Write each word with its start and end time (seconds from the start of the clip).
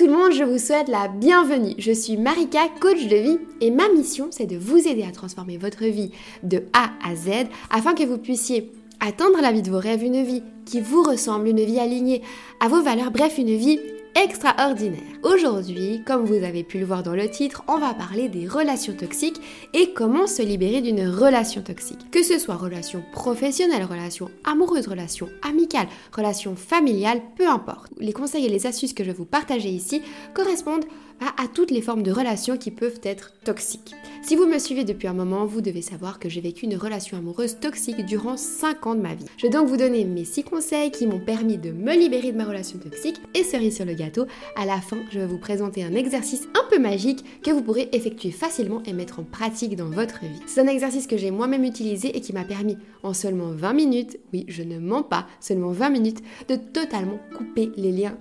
tout 0.00 0.06
le 0.06 0.12
monde, 0.16 0.32
je 0.32 0.44
vous 0.44 0.56
souhaite 0.56 0.88
la 0.88 1.08
bienvenue. 1.08 1.74
Je 1.76 1.92
suis 1.92 2.16
Marika, 2.16 2.60
coach 2.80 3.06
de 3.06 3.16
vie, 3.16 3.38
et 3.60 3.70
ma 3.70 3.86
mission, 3.90 4.28
c'est 4.30 4.46
de 4.46 4.56
vous 4.56 4.78
aider 4.88 5.02
à 5.02 5.12
transformer 5.12 5.58
votre 5.58 5.84
vie 5.84 6.10
de 6.42 6.62
A 6.72 6.92
à 7.06 7.14
Z 7.14 7.48
afin 7.68 7.92
que 7.92 8.04
vous 8.04 8.16
puissiez 8.16 8.72
atteindre 8.98 9.42
la 9.42 9.52
vie 9.52 9.60
de 9.60 9.70
vos 9.70 9.78
rêves, 9.78 10.02
une 10.02 10.24
vie 10.24 10.42
qui 10.64 10.80
vous 10.80 11.02
ressemble, 11.02 11.48
une 11.48 11.62
vie 11.62 11.78
alignée 11.78 12.22
à 12.60 12.68
vos 12.68 12.80
valeurs, 12.80 13.10
bref, 13.10 13.36
une 13.36 13.54
vie 13.54 13.78
extraordinaire. 14.14 15.00
Aujourd'hui, 15.22 16.02
comme 16.06 16.24
vous 16.24 16.44
avez 16.44 16.64
pu 16.64 16.78
le 16.78 16.84
voir 16.84 17.02
dans 17.02 17.14
le 17.14 17.28
titre, 17.28 17.62
on 17.68 17.78
va 17.78 17.94
parler 17.94 18.28
des 18.28 18.46
relations 18.46 18.94
toxiques 18.94 19.40
et 19.74 19.92
comment 19.92 20.26
se 20.26 20.42
libérer 20.42 20.80
d'une 20.80 21.08
relation 21.08 21.62
toxique. 21.62 22.10
Que 22.10 22.22
ce 22.22 22.38
soit 22.38 22.56
relation 22.56 23.02
professionnelle, 23.12 23.84
relation 23.84 24.30
amoureuse, 24.44 24.88
relation 24.88 25.28
amicale, 25.42 25.88
relation 26.14 26.56
familiale, 26.56 27.20
peu 27.36 27.48
importe. 27.48 27.92
Les 27.98 28.12
conseils 28.12 28.46
et 28.46 28.50
les 28.50 28.66
astuces 28.66 28.94
que 28.94 29.04
je 29.04 29.10
vais 29.10 29.16
vous 29.16 29.24
partager 29.24 29.68
ici 29.68 30.02
correspondent 30.34 30.86
à, 31.20 31.48
toutes 31.48 31.70
les 31.70 31.82
formes 31.82 32.02
de 32.02 32.12
relations 32.12 32.56
qui 32.56 32.70
peuvent 32.70 33.00
être 33.02 33.32
toxiques. 33.44 33.94
Si 34.22 34.36
vous 34.36 34.46
me 34.46 34.58
suivez 34.58 34.84
depuis 34.84 35.08
un 35.08 35.14
moment, 35.14 35.46
vous 35.46 35.60
devez 35.60 35.82
savoir 35.82 36.18
que 36.18 36.28
j'ai 36.28 36.40
vécu 36.40 36.64
une 36.64 36.76
relation 36.76 37.16
amoureuse 37.16 37.58
toxique 37.58 38.04
durant 38.06 38.36
5 38.36 38.86
ans 38.86 38.94
de 38.94 39.00
ma 39.00 39.14
vie. 39.14 39.24
Je 39.36 39.46
vais 39.46 39.52
donc 39.52 39.68
vous 39.68 39.76
donner 39.76 40.04
mes 40.04 40.24
6 40.24 40.44
conseils 40.44 40.90
qui 40.90 41.06
m'ont 41.06 41.20
permis 41.20 41.58
de 41.58 41.72
me 41.72 41.94
libérer 41.94 42.32
de 42.32 42.36
ma 42.36 42.44
relation 42.44 42.78
toxique 42.78 43.20
et 43.34 43.44
cerise 43.44 43.76
sur 43.76 43.84
le 43.84 43.94
gâteau, 43.94 44.26
à 44.56 44.66
la 44.66 44.80
fin, 44.80 44.98
je 45.10 45.20
vais 45.20 45.26
vous 45.26 45.38
présenter 45.38 45.84
un 45.84 45.94
exercice 45.94 46.48
un 46.54 46.68
peu 46.70 46.78
magique 46.78 47.24
que 47.42 47.50
vous 47.50 47.62
pourrez 47.62 47.88
effectuer 47.92 48.30
facilement 48.30 48.82
et 48.84 48.92
mettre 48.92 49.20
en 49.20 49.24
pratique 49.24 49.76
dans 49.76 49.90
votre 49.90 50.20
vie. 50.20 50.40
C'est 50.46 50.60
un 50.60 50.66
exercice 50.66 51.06
que 51.06 51.16
j'ai 51.16 51.30
moi-même 51.30 51.64
utilisé 51.64 52.16
et 52.16 52.20
qui 52.20 52.32
m'a 52.32 52.44
permis 52.44 52.78
en 53.02 53.14
seulement 53.14 53.50
20 53.50 53.72
minutes, 53.72 54.18
oui, 54.32 54.44
je 54.48 54.62
ne 54.62 54.78
mens 54.78 55.02
pas, 55.02 55.26
seulement 55.40 55.72
20 55.72 55.90
minutes, 55.90 56.22
de 56.48 56.56
totalement 56.56 57.18
couper 57.36 57.70
les 57.76 57.92
liens 57.92 58.16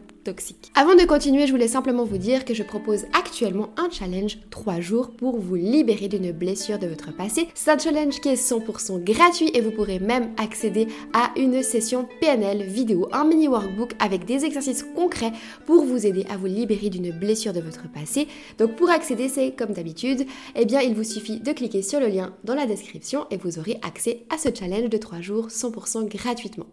Avant 0.76 0.96
de 0.96 1.06
continuer, 1.06 1.48
je 1.48 1.52
voulais 1.52 1.68
simplement 1.68 2.04
vous 2.04 2.18
dire 2.18 2.46
que 2.46 2.54
je 2.54 2.64
propose 2.64 3.06
actuellement 3.14 3.70
un 3.78 3.90
challenge 3.90 4.38
3 4.52 4.80
jours 4.80 5.12
pour 5.12 5.40
vous 5.40 5.56
libérer 5.56 6.08
d'une 6.08 6.32
blessure 6.32 6.80
de 6.80 6.88
votre 6.88 7.16
passé. 7.16 7.48
C'est 7.56 7.72
un 7.72 7.78
challenge 7.78 8.20
qui 8.20 8.30
est 8.30 8.36
100% 8.36 9.04
gratuit 9.04 9.52
et 9.54 9.62
vous 9.62 9.72
pourrez 9.72 10.00
même 10.00 10.32
accéder 10.38 10.88
à 11.14 11.32
une 11.36 11.64
session 11.64 12.08
PNL 12.22 12.64
vidéo, 12.64 13.10
un 13.12 13.26
mini 13.26 13.48
workbook 13.48 13.94
avec 14.00 14.26
des 14.26 14.46
exercices 14.46 14.86
concrets 14.96 15.34
pour 15.66 15.86
vous 15.86 16.06
aider 16.06 16.26
à 16.30 16.38
vous 16.38 16.48
libérer 16.48 16.90
d'une 16.90 17.12
blessure 17.12 17.54
de 17.54 17.62
votre 17.62 17.92
passé. 17.92 18.28
Donc 18.58 18.76
pour 18.76 18.90
accéder, 18.90 19.30
c'est 19.30 19.52
comme 19.52 19.74
d'habitude, 19.74 20.26
eh 20.56 20.66
bien 20.66 20.82
il 20.82 20.94
vous 20.94 21.04
suffit 21.04 21.40
de 21.40 21.52
cliquer 21.52 21.82
sur 21.82 22.00
le 22.00 22.08
lien 22.08 22.34
dans 22.44 22.56
la 22.56 22.66
description 22.66 23.26
et 23.32 23.38
vous 23.38 23.60
aurez 23.60 23.80
accès 23.82 24.26
à 24.30 24.38
ce 24.38 24.50
challenge 24.54 24.90
de 24.90 24.98
3 24.98 25.22
jours 25.22 25.48
100% 25.48 26.08
gratuitement. 26.08 26.68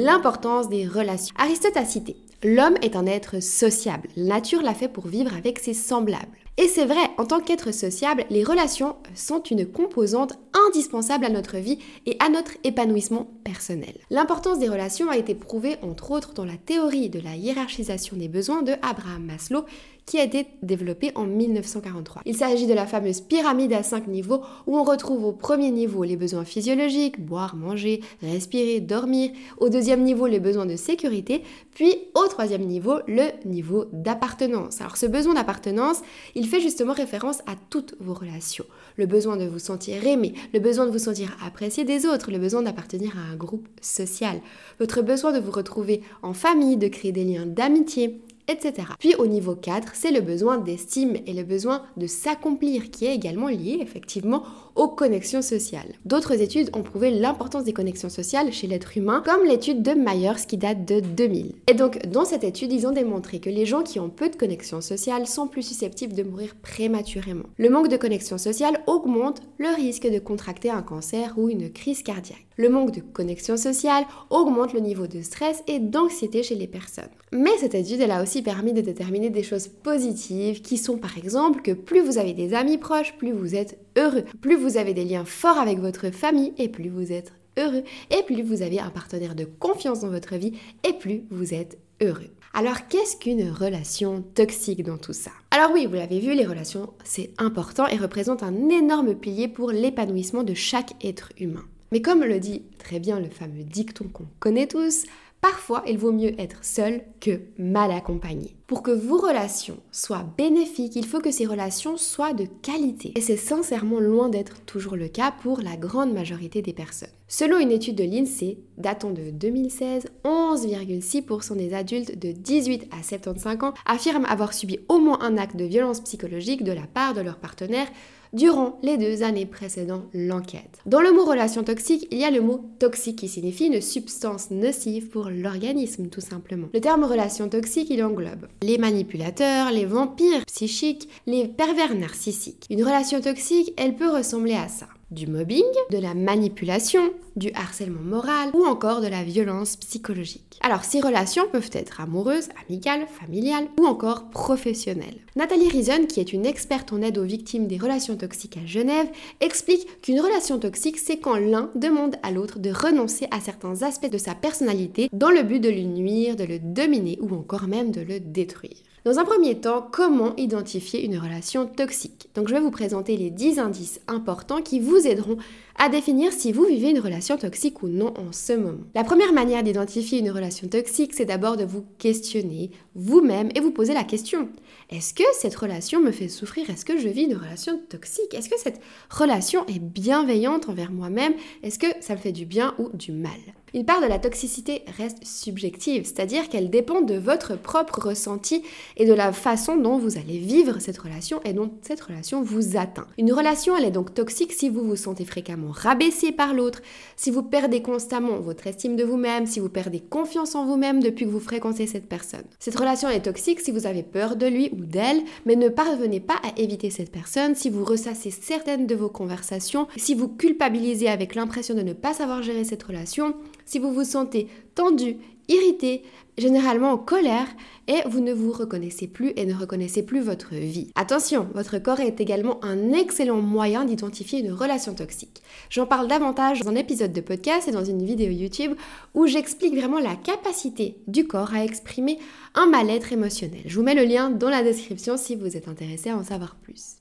L'importance 0.00 0.70
des 0.70 0.86
relations. 0.86 1.34
Aristote 1.38 1.76
a 1.76 1.84
cité 1.84 2.16
L'homme 2.42 2.76
est 2.80 2.96
un 2.96 3.04
être 3.04 3.42
sociable. 3.42 4.08
La 4.16 4.36
nature 4.36 4.62
l'a 4.62 4.72
fait 4.72 4.88
pour 4.88 5.06
vivre 5.06 5.36
avec 5.36 5.58
ses 5.58 5.74
semblables. 5.74 6.38
Et 6.56 6.68
c'est 6.68 6.84
vrai, 6.84 7.10
en 7.16 7.24
tant 7.24 7.40
qu'être 7.40 7.72
sociable, 7.72 8.24
les 8.28 8.44
relations 8.44 8.96
sont 9.14 9.42
une 9.42 9.66
composante 9.66 10.34
indispensable 10.66 11.24
à 11.24 11.30
notre 11.30 11.56
vie 11.56 11.78
et 12.06 12.16
à 12.18 12.28
notre 12.28 12.52
épanouissement 12.64 13.30
personnel. 13.44 13.94
L'importance 14.10 14.58
des 14.58 14.68
relations 14.68 15.08
a 15.08 15.16
été 15.16 15.34
prouvée 15.34 15.76
entre 15.82 16.10
autres 16.10 16.34
dans 16.34 16.44
la 16.44 16.56
théorie 16.56 17.08
de 17.08 17.20
la 17.20 17.34
hiérarchisation 17.34 18.16
des 18.16 18.28
besoins 18.28 18.62
de 18.62 18.74
Abraham 18.82 19.24
Maslow 19.24 19.64
qui 20.06 20.18
a 20.18 20.24
été 20.24 20.46
développée 20.62 21.12
en 21.14 21.24
1943. 21.24 22.22
Il 22.26 22.34
s'agit 22.34 22.66
de 22.66 22.74
la 22.74 22.86
fameuse 22.86 23.20
pyramide 23.20 23.72
à 23.72 23.84
5 23.84 24.08
niveaux 24.08 24.40
où 24.66 24.76
on 24.76 24.82
retrouve 24.82 25.24
au 25.24 25.32
premier 25.32 25.70
niveau 25.70 26.02
les 26.02 26.16
besoins 26.16 26.44
physiologiques, 26.44 27.24
boire, 27.24 27.54
manger, 27.54 28.00
respirer, 28.20 28.80
dormir, 28.80 29.30
au 29.58 29.68
deuxième 29.68 30.02
niveau 30.02 30.26
les 30.26 30.40
besoins 30.40 30.66
de 30.66 30.74
sécurité, 30.74 31.44
puis 31.72 31.94
au 32.14 32.26
troisième 32.26 32.64
niveau 32.64 32.98
le 33.06 33.28
niveau 33.44 33.84
d'appartenance. 33.92 34.80
Alors 34.80 34.96
ce 34.96 35.06
besoin 35.06 35.34
d'appartenance, 35.34 36.00
il 36.40 36.48
fait 36.48 36.62
justement 36.62 36.94
référence 36.94 37.40
à 37.40 37.54
toutes 37.68 37.94
vos 38.00 38.14
relations. 38.14 38.64
Le 38.96 39.04
besoin 39.04 39.36
de 39.36 39.44
vous 39.44 39.58
sentir 39.58 40.06
aimé, 40.06 40.32
le 40.54 40.58
besoin 40.58 40.86
de 40.86 40.90
vous 40.90 40.98
sentir 40.98 41.36
apprécié 41.44 41.84
des 41.84 42.06
autres, 42.06 42.30
le 42.30 42.38
besoin 42.38 42.62
d'appartenir 42.62 43.12
à 43.18 43.30
un 43.30 43.36
groupe 43.36 43.68
social, 43.82 44.40
votre 44.78 45.02
besoin 45.02 45.32
de 45.32 45.38
vous 45.38 45.50
retrouver 45.50 46.00
en 46.22 46.32
famille, 46.32 46.78
de 46.78 46.88
créer 46.88 47.12
des 47.12 47.24
liens 47.24 47.44
d'amitié, 47.44 48.22
etc. 48.50 48.88
Puis 48.98 49.14
au 49.16 49.26
niveau 49.26 49.54
4, 49.54 49.92
c'est 49.94 50.10
le 50.10 50.20
besoin 50.20 50.58
d'estime 50.58 51.16
et 51.26 51.32
le 51.32 51.42
besoin 51.42 51.82
de 51.96 52.06
s'accomplir 52.06 52.90
qui 52.90 53.06
est 53.06 53.14
également 53.14 53.48
lié 53.48 53.78
effectivement 53.80 54.42
aux 54.74 54.88
connexions 54.88 55.42
sociales. 55.42 55.92
D'autres 56.04 56.40
études 56.40 56.70
ont 56.74 56.82
prouvé 56.82 57.10
l'importance 57.10 57.64
des 57.64 57.72
connexions 57.72 58.08
sociales 58.08 58.52
chez 58.52 58.66
l'être 58.66 58.96
humain, 58.96 59.22
comme 59.24 59.46
l'étude 59.46 59.82
de 59.82 59.92
Myers 59.92 60.46
qui 60.46 60.56
date 60.56 60.84
de 60.84 61.00
2000. 61.00 61.54
Et 61.68 61.74
donc 61.74 62.06
dans 62.06 62.24
cette 62.24 62.44
étude, 62.44 62.72
ils 62.72 62.86
ont 62.86 62.92
démontré 62.92 63.40
que 63.40 63.50
les 63.50 63.66
gens 63.66 63.82
qui 63.82 64.00
ont 64.00 64.10
peu 64.10 64.28
de 64.28 64.36
connexions 64.36 64.80
sociales 64.80 65.26
sont 65.26 65.48
plus 65.48 65.62
susceptibles 65.62 66.14
de 66.14 66.22
mourir 66.22 66.54
prématurément. 66.62 67.44
Le 67.58 67.70
manque 67.70 67.88
de 67.88 67.96
connexions 67.96 68.38
sociales 68.38 68.82
augmente 68.86 69.42
le 69.58 69.74
risque 69.74 70.10
de 70.10 70.18
contracter 70.18 70.70
un 70.70 70.82
cancer 70.82 71.34
ou 71.36 71.48
une 71.48 71.70
crise 71.70 72.02
cardiaque. 72.02 72.46
Le 72.60 72.68
manque 72.68 72.92
de 72.92 73.00
connexions 73.00 73.56
sociales 73.56 74.04
augmente 74.28 74.74
le 74.74 74.80
niveau 74.80 75.06
de 75.06 75.22
stress 75.22 75.62
et 75.66 75.78
d'anxiété 75.78 76.42
chez 76.42 76.56
les 76.56 76.66
personnes. 76.66 77.08
Mais 77.32 77.56
cette 77.58 77.74
étude, 77.74 78.02
elle 78.02 78.10
a 78.10 78.22
aussi 78.22 78.42
permis 78.42 78.74
de 78.74 78.82
déterminer 78.82 79.30
des 79.30 79.42
choses 79.42 79.66
positives 79.66 80.60
qui 80.60 80.76
sont 80.76 80.98
par 80.98 81.16
exemple 81.16 81.62
que 81.62 81.70
plus 81.70 82.02
vous 82.02 82.18
avez 82.18 82.34
des 82.34 82.52
amis 82.52 82.76
proches, 82.76 83.16
plus 83.16 83.32
vous 83.32 83.54
êtes 83.54 83.78
heureux. 83.96 84.24
Plus 84.42 84.56
vous 84.56 84.76
avez 84.76 84.92
des 84.92 85.06
liens 85.06 85.24
forts 85.24 85.56
avec 85.56 85.78
votre 85.78 86.10
famille 86.10 86.52
et 86.58 86.68
plus 86.68 86.90
vous 86.90 87.14
êtes 87.14 87.32
heureux. 87.58 87.82
Et 88.10 88.22
plus 88.24 88.42
vous 88.42 88.60
avez 88.60 88.78
un 88.78 88.90
partenaire 88.90 89.34
de 89.34 89.46
confiance 89.46 90.00
dans 90.00 90.10
votre 90.10 90.34
vie 90.36 90.52
et 90.86 90.92
plus 90.92 91.22
vous 91.30 91.54
êtes 91.54 91.78
heureux. 92.02 92.28
Alors 92.52 92.88
qu'est-ce 92.88 93.16
qu'une 93.16 93.50
relation 93.50 94.22
toxique 94.34 94.82
dans 94.82 94.98
tout 94.98 95.14
ça? 95.14 95.30
Alors 95.50 95.70
oui, 95.72 95.86
vous 95.86 95.94
l'avez 95.94 96.20
vu, 96.20 96.34
les 96.34 96.44
relations, 96.44 96.90
c'est 97.04 97.30
important 97.38 97.86
et 97.86 97.96
représentent 97.96 98.42
un 98.42 98.68
énorme 98.68 99.14
pilier 99.14 99.48
pour 99.48 99.70
l'épanouissement 99.70 100.42
de 100.42 100.52
chaque 100.52 100.92
être 101.02 101.32
humain. 101.38 101.64
Mais 101.92 102.02
comme 102.02 102.22
le 102.22 102.38
dit 102.38 102.62
très 102.78 103.00
bien 103.00 103.18
le 103.18 103.30
fameux 103.30 103.64
dicton 103.64 104.08
qu'on 104.12 104.26
connaît 104.38 104.66
tous, 104.66 105.06
Parfois, 105.40 105.82
il 105.86 105.96
vaut 105.96 106.12
mieux 106.12 106.38
être 106.38 106.62
seul 106.62 107.02
que 107.18 107.40
mal 107.56 107.90
accompagné. 107.92 108.56
Pour 108.66 108.82
que 108.82 108.90
vos 108.90 109.16
relations 109.16 109.78
soient 109.90 110.26
bénéfiques, 110.36 110.96
il 110.96 111.06
faut 111.06 111.20
que 111.20 111.30
ces 111.30 111.46
relations 111.46 111.96
soient 111.96 112.34
de 112.34 112.44
qualité. 112.60 113.12
Et 113.16 113.22
c'est 113.22 113.38
sincèrement 113.38 114.00
loin 114.00 114.28
d'être 114.28 114.60
toujours 114.66 114.96
le 114.96 115.08
cas 115.08 115.32
pour 115.42 115.62
la 115.62 115.76
grande 115.76 116.12
majorité 116.12 116.60
des 116.60 116.74
personnes. 116.74 117.08
Selon 117.26 117.58
une 117.58 117.70
étude 117.70 117.96
de 117.96 118.04
l'INSEE 118.04 118.58
datant 118.76 119.12
de 119.12 119.30
2016, 119.30 120.08
11,6% 120.24 121.56
des 121.56 121.72
adultes 121.72 122.18
de 122.18 122.32
18 122.32 122.88
à 122.90 123.02
75 123.02 123.64
ans 123.64 123.74
affirment 123.86 124.26
avoir 124.26 124.52
subi 124.52 124.80
au 124.88 124.98
moins 124.98 125.20
un 125.22 125.38
acte 125.38 125.56
de 125.56 125.64
violence 125.64 126.02
psychologique 126.02 126.64
de 126.64 126.72
la 126.72 126.86
part 126.86 127.14
de 127.14 127.22
leur 127.22 127.38
partenaire 127.38 127.86
durant 128.32 128.78
les 128.82 128.96
deux 128.96 129.22
années 129.22 129.46
précédant 129.46 130.04
l'enquête. 130.14 130.80
Dans 130.86 131.00
le 131.00 131.12
mot 131.12 131.24
relation 131.24 131.62
toxique, 131.62 132.06
il 132.10 132.18
y 132.18 132.24
a 132.24 132.30
le 132.30 132.40
mot 132.40 132.64
toxique 132.78 133.16
qui 133.16 133.28
signifie 133.28 133.66
une 133.66 133.80
substance 133.80 134.50
nocive 134.50 135.08
pour 135.08 135.30
l'organisme 135.30 136.08
tout 136.08 136.20
simplement. 136.20 136.68
Le 136.72 136.80
terme 136.80 137.04
relation 137.04 137.48
toxique, 137.48 137.90
il 137.90 138.02
englobe 138.02 138.46
les 138.62 138.78
manipulateurs, 138.78 139.70
les 139.70 139.84
vampires 139.84 140.44
psychiques, 140.46 141.08
les 141.26 141.48
pervers 141.48 141.94
narcissiques. 141.94 142.66
Une 142.70 142.82
relation 142.82 143.20
toxique, 143.20 143.72
elle 143.76 143.96
peut 143.96 144.10
ressembler 144.10 144.54
à 144.54 144.68
ça 144.68 144.86
du 145.10 145.26
mobbing, 145.26 145.64
de 145.90 145.98
la 145.98 146.14
manipulation, 146.14 147.12
du 147.36 147.50
harcèlement 147.54 148.02
moral 148.02 148.50
ou 148.54 148.64
encore 148.64 149.00
de 149.00 149.06
la 149.06 149.24
violence 149.24 149.76
psychologique. 149.76 150.58
Alors 150.62 150.84
ces 150.84 151.00
relations 151.00 151.44
peuvent 151.50 151.70
être 151.72 152.00
amoureuses, 152.00 152.48
amicales, 152.68 153.06
familiales 153.06 153.68
ou 153.78 153.86
encore 153.86 154.30
professionnelles. 154.30 155.18
Nathalie 155.36 155.68
Rison, 155.68 156.06
qui 156.06 156.20
est 156.20 156.32
une 156.32 156.46
experte 156.46 156.92
en 156.92 157.02
aide 157.02 157.18
aux 157.18 157.24
victimes 157.24 157.66
des 157.66 157.78
relations 157.78 158.16
toxiques 158.16 158.58
à 158.62 158.66
Genève, 158.66 159.08
explique 159.40 160.00
qu'une 160.02 160.20
relation 160.20 160.58
toxique 160.58 160.98
c'est 160.98 161.18
quand 161.18 161.36
l'un 161.36 161.70
demande 161.74 162.16
à 162.22 162.30
l'autre 162.30 162.58
de 162.58 162.70
renoncer 162.70 163.26
à 163.30 163.40
certains 163.40 163.82
aspects 163.82 164.10
de 164.10 164.18
sa 164.18 164.34
personnalité 164.34 165.08
dans 165.12 165.30
le 165.30 165.42
but 165.42 165.60
de 165.60 165.68
lui 165.68 165.86
nuire, 165.86 166.36
de 166.36 166.44
le 166.44 166.58
dominer 166.58 167.18
ou 167.20 167.34
encore 167.34 167.68
même 167.68 167.90
de 167.90 168.00
le 168.00 168.20
détruire. 168.20 168.76
Dans 169.02 169.18
un 169.18 169.24
premier 169.24 169.58
temps, 169.58 169.88
comment 169.90 170.36
identifier 170.36 171.02
une 171.02 171.16
relation 171.16 171.64
toxique? 171.64 172.28
Donc 172.34 172.48
je 172.48 172.54
vais 172.54 172.60
vous 172.60 172.70
présenter 172.70 173.16
les 173.16 173.30
10 173.30 173.58
indices 173.58 173.98
importants 174.08 174.60
qui 174.60 174.78
vous 174.78 175.06
aideront 175.06 175.38
à 175.82 175.88
définir 175.88 176.30
si 176.30 176.52
vous 176.52 176.66
vivez 176.66 176.90
une 176.90 177.00
relation 177.00 177.38
toxique 177.38 177.82
ou 177.82 177.88
non 177.88 178.12
en 178.18 178.32
ce 178.32 178.52
moment. 178.52 178.84
La 178.94 179.02
première 179.02 179.32
manière 179.32 179.62
d'identifier 179.62 180.18
une 180.18 180.30
relation 180.30 180.68
toxique, 180.68 181.14
c'est 181.14 181.24
d'abord 181.24 181.56
de 181.56 181.64
vous 181.64 181.86
questionner 181.96 182.70
vous-même 182.94 183.48
et 183.54 183.60
vous 183.60 183.70
poser 183.70 183.94
la 183.94 184.04
question. 184.04 184.50
Est-ce 184.90 185.14
que 185.14 185.24
cette 185.32 185.54
relation 185.54 186.02
me 186.02 186.10
fait 186.10 186.28
souffrir? 186.28 186.68
Est-ce 186.68 186.84
que 186.84 186.98
je 186.98 187.08
vis 187.08 187.22
une 187.22 187.36
relation 187.36 187.80
toxique? 187.88 188.34
Est-ce 188.34 188.50
que 188.50 188.58
cette 188.58 188.82
relation 189.08 189.64
est 189.68 189.78
bienveillante 189.78 190.68
envers 190.68 190.92
moi-même? 190.92 191.32
Est-ce 191.62 191.78
que 191.78 191.86
ça 192.00 192.12
me 192.14 192.18
fait 192.18 192.32
du 192.32 192.44
bien 192.44 192.74
ou 192.78 192.90
du 192.94 193.12
mal? 193.12 193.30
Une 193.72 193.84
part 193.84 194.00
de 194.00 194.06
la 194.06 194.18
toxicité 194.18 194.82
reste 194.98 195.24
subjective, 195.24 196.04
c'est-à-dire 196.04 196.48
qu'elle 196.48 196.70
dépend 196.70 197.02
de 197.02 197.14
votre 197.14 197.56
propre 197.56 198.00
ressenti 198.00 198.64
et 198.96 199.06
de 199.06 199.12
la 199.12 199.32
façon 199.32 199.76
dont 199.76 199.96
vous 199.96 200.18
allez 200.18 200.38
vivre 200.38 200.80
cette 200.80 200.98
relation 200.98 201.40
et 201.44 201.52
dont 201.52 201.70
cette 201.82 202.00
relation 202.00 202.42
vous 202.42 202.76
atteint. 202.76 203.06
Une 203.16 203.32
relation, 203.32 203.76
elle 203.76 203.84
est 203.84 203.92
donc 203.92 204.12
toxique 204.12 204.52
si 204.52 204.68
vous 204.68 204.82
vous 204.82 204.96
sentez 204.96 205.24
fréquemment 205.24 205.69
rabaissé 205.70 206.32
par 206.32 206.54
l'autre, 206.54 206.82
si 207.16 207.30
vous 207.30 207.42
perdez 207.42 207.82
constamment 207.82 208.38
votre 208.38 208.66
estime 208.66 208.96
de 208.96 209.04
vous-même, 209.04 209.46
si 209.46 209.60
vous 209.60 209.68
perdez 209.68 210.00
confiance 210.00 210.54
en 210.54 210.66
vous-même 210.66 211.02
depuis 211.02 211.24
que 211.24 211.30
vous 211.30 211.40
fréquentez 211.40 211.86
cette 211.86 212.08
personne. 212.08 212.44
Cette 212.58 212.76
relation 212.76 213.08
est 213.08 213.22
toxique 213.22 213.60
si 213.60 213.70
vous 213.70 213.86
avez 213.86 214.02
peur 214.02 214.36
de 214.36 214.46
lui 214.46 214.70
ou 214.72 214.84
d'elle, 214.84 215.22
mais 215.46 215.56
ne 215.56 215.68
parvenez 215.68 216.20
pas 216.20 216.40
à 216.42 216.58
éviter 216.58 216.90
cette 216.90 217.12
personne, 217.12 217.54
si 217.54 217.70
vous 217.70 217.84
ressassez 217.84 218.30
certaines 218.30 218.86
de 218.86 218.94
vos 218.94 219.08
conversations, 219.08 219.86
si 219.96 220.14
vous 220.14 220.28
culpabilisez 220.28 221.08
avec 221.08 221.34
l'impression 221.34 221.74
de 221.74 221.82
ne 221.82 221.92
pas 221.92 222.14
savoir 222.14 222.42
gérer 222.42 222.64
cette 222.64 222.82
relation, 222.82 223.34
si 223.70 223.78
vous 223.78 223.92
vous 223.92 224.04
sentez 224.04 224.48
tendu, 224.74 225.16
irrité, 225.48 226.02
généralement 226.36 226.90
en 226.90 226.98
colère, 226.98 227.46
et 227.86 228.00
vous 228.08 228.18
ne 228.18 228.32
vous 228.32 228.50
reconnaissez 228.50 229.06
plus 229.06 229.32
et 229.36 229.46
ne 229.46 229.54
reconnaissez 229.54 230.04
plus 230.04 230.20
votre 230.20 230.54
vie. 230.54 230.90
Attention, 230.96 231.46
votre 231.54 231.78
corps 231.78 232.00
est 232.00 232.20
également 232.20 232.58
un 232.64 232.92
excellent 232.92 233.40
moyen 233.40 233.84
d'identifier 233.84 234.40
une 234.40 234.52
relation 234.52 234.94
toxique. 234.94 235.40
J'en 235.70 235.86
parle 235.86 236.08
davantage 236.08 236.62
dans 236.62 236.70
un 236.70 236.74
épisode 236.74 237.12
de 237.12 237.20
podcast 237.20 237.68
et 237.68 237.72
dans 237.72 237.84
une 237.84 238.04
vidéo 238.04 238.30
YouTube 238.30 238.74
où 239.14 239.28
j'explique 239.28 239.76
vraiment 239.76 240.00
la 240.00 240.16
capacité 240.16 240.96
du 241.06 241.28
corps 241.28 241.54
à 241.54 241.64
exprimer 241.64 242.18
un 242.56 242.66
mal-être 242.66 243.12
émotionnel. 243.12 243.62
Je 243.66 243.76
vous 243.76 243.84
mets 243.84 243.94
le 243.94 244.04
lien 244.04 244.30
dans 244.30 244.50
la 244.50 244.64
description 244.64 245.16
si 245.16 245.36
vous 245.36 245.56
êtes 245.56 245.68
intéressé 245.68 246.10
à 246.10 246.16
en 246.16 246.24
savoir 246.24 246.56
plus. 246.56 246.99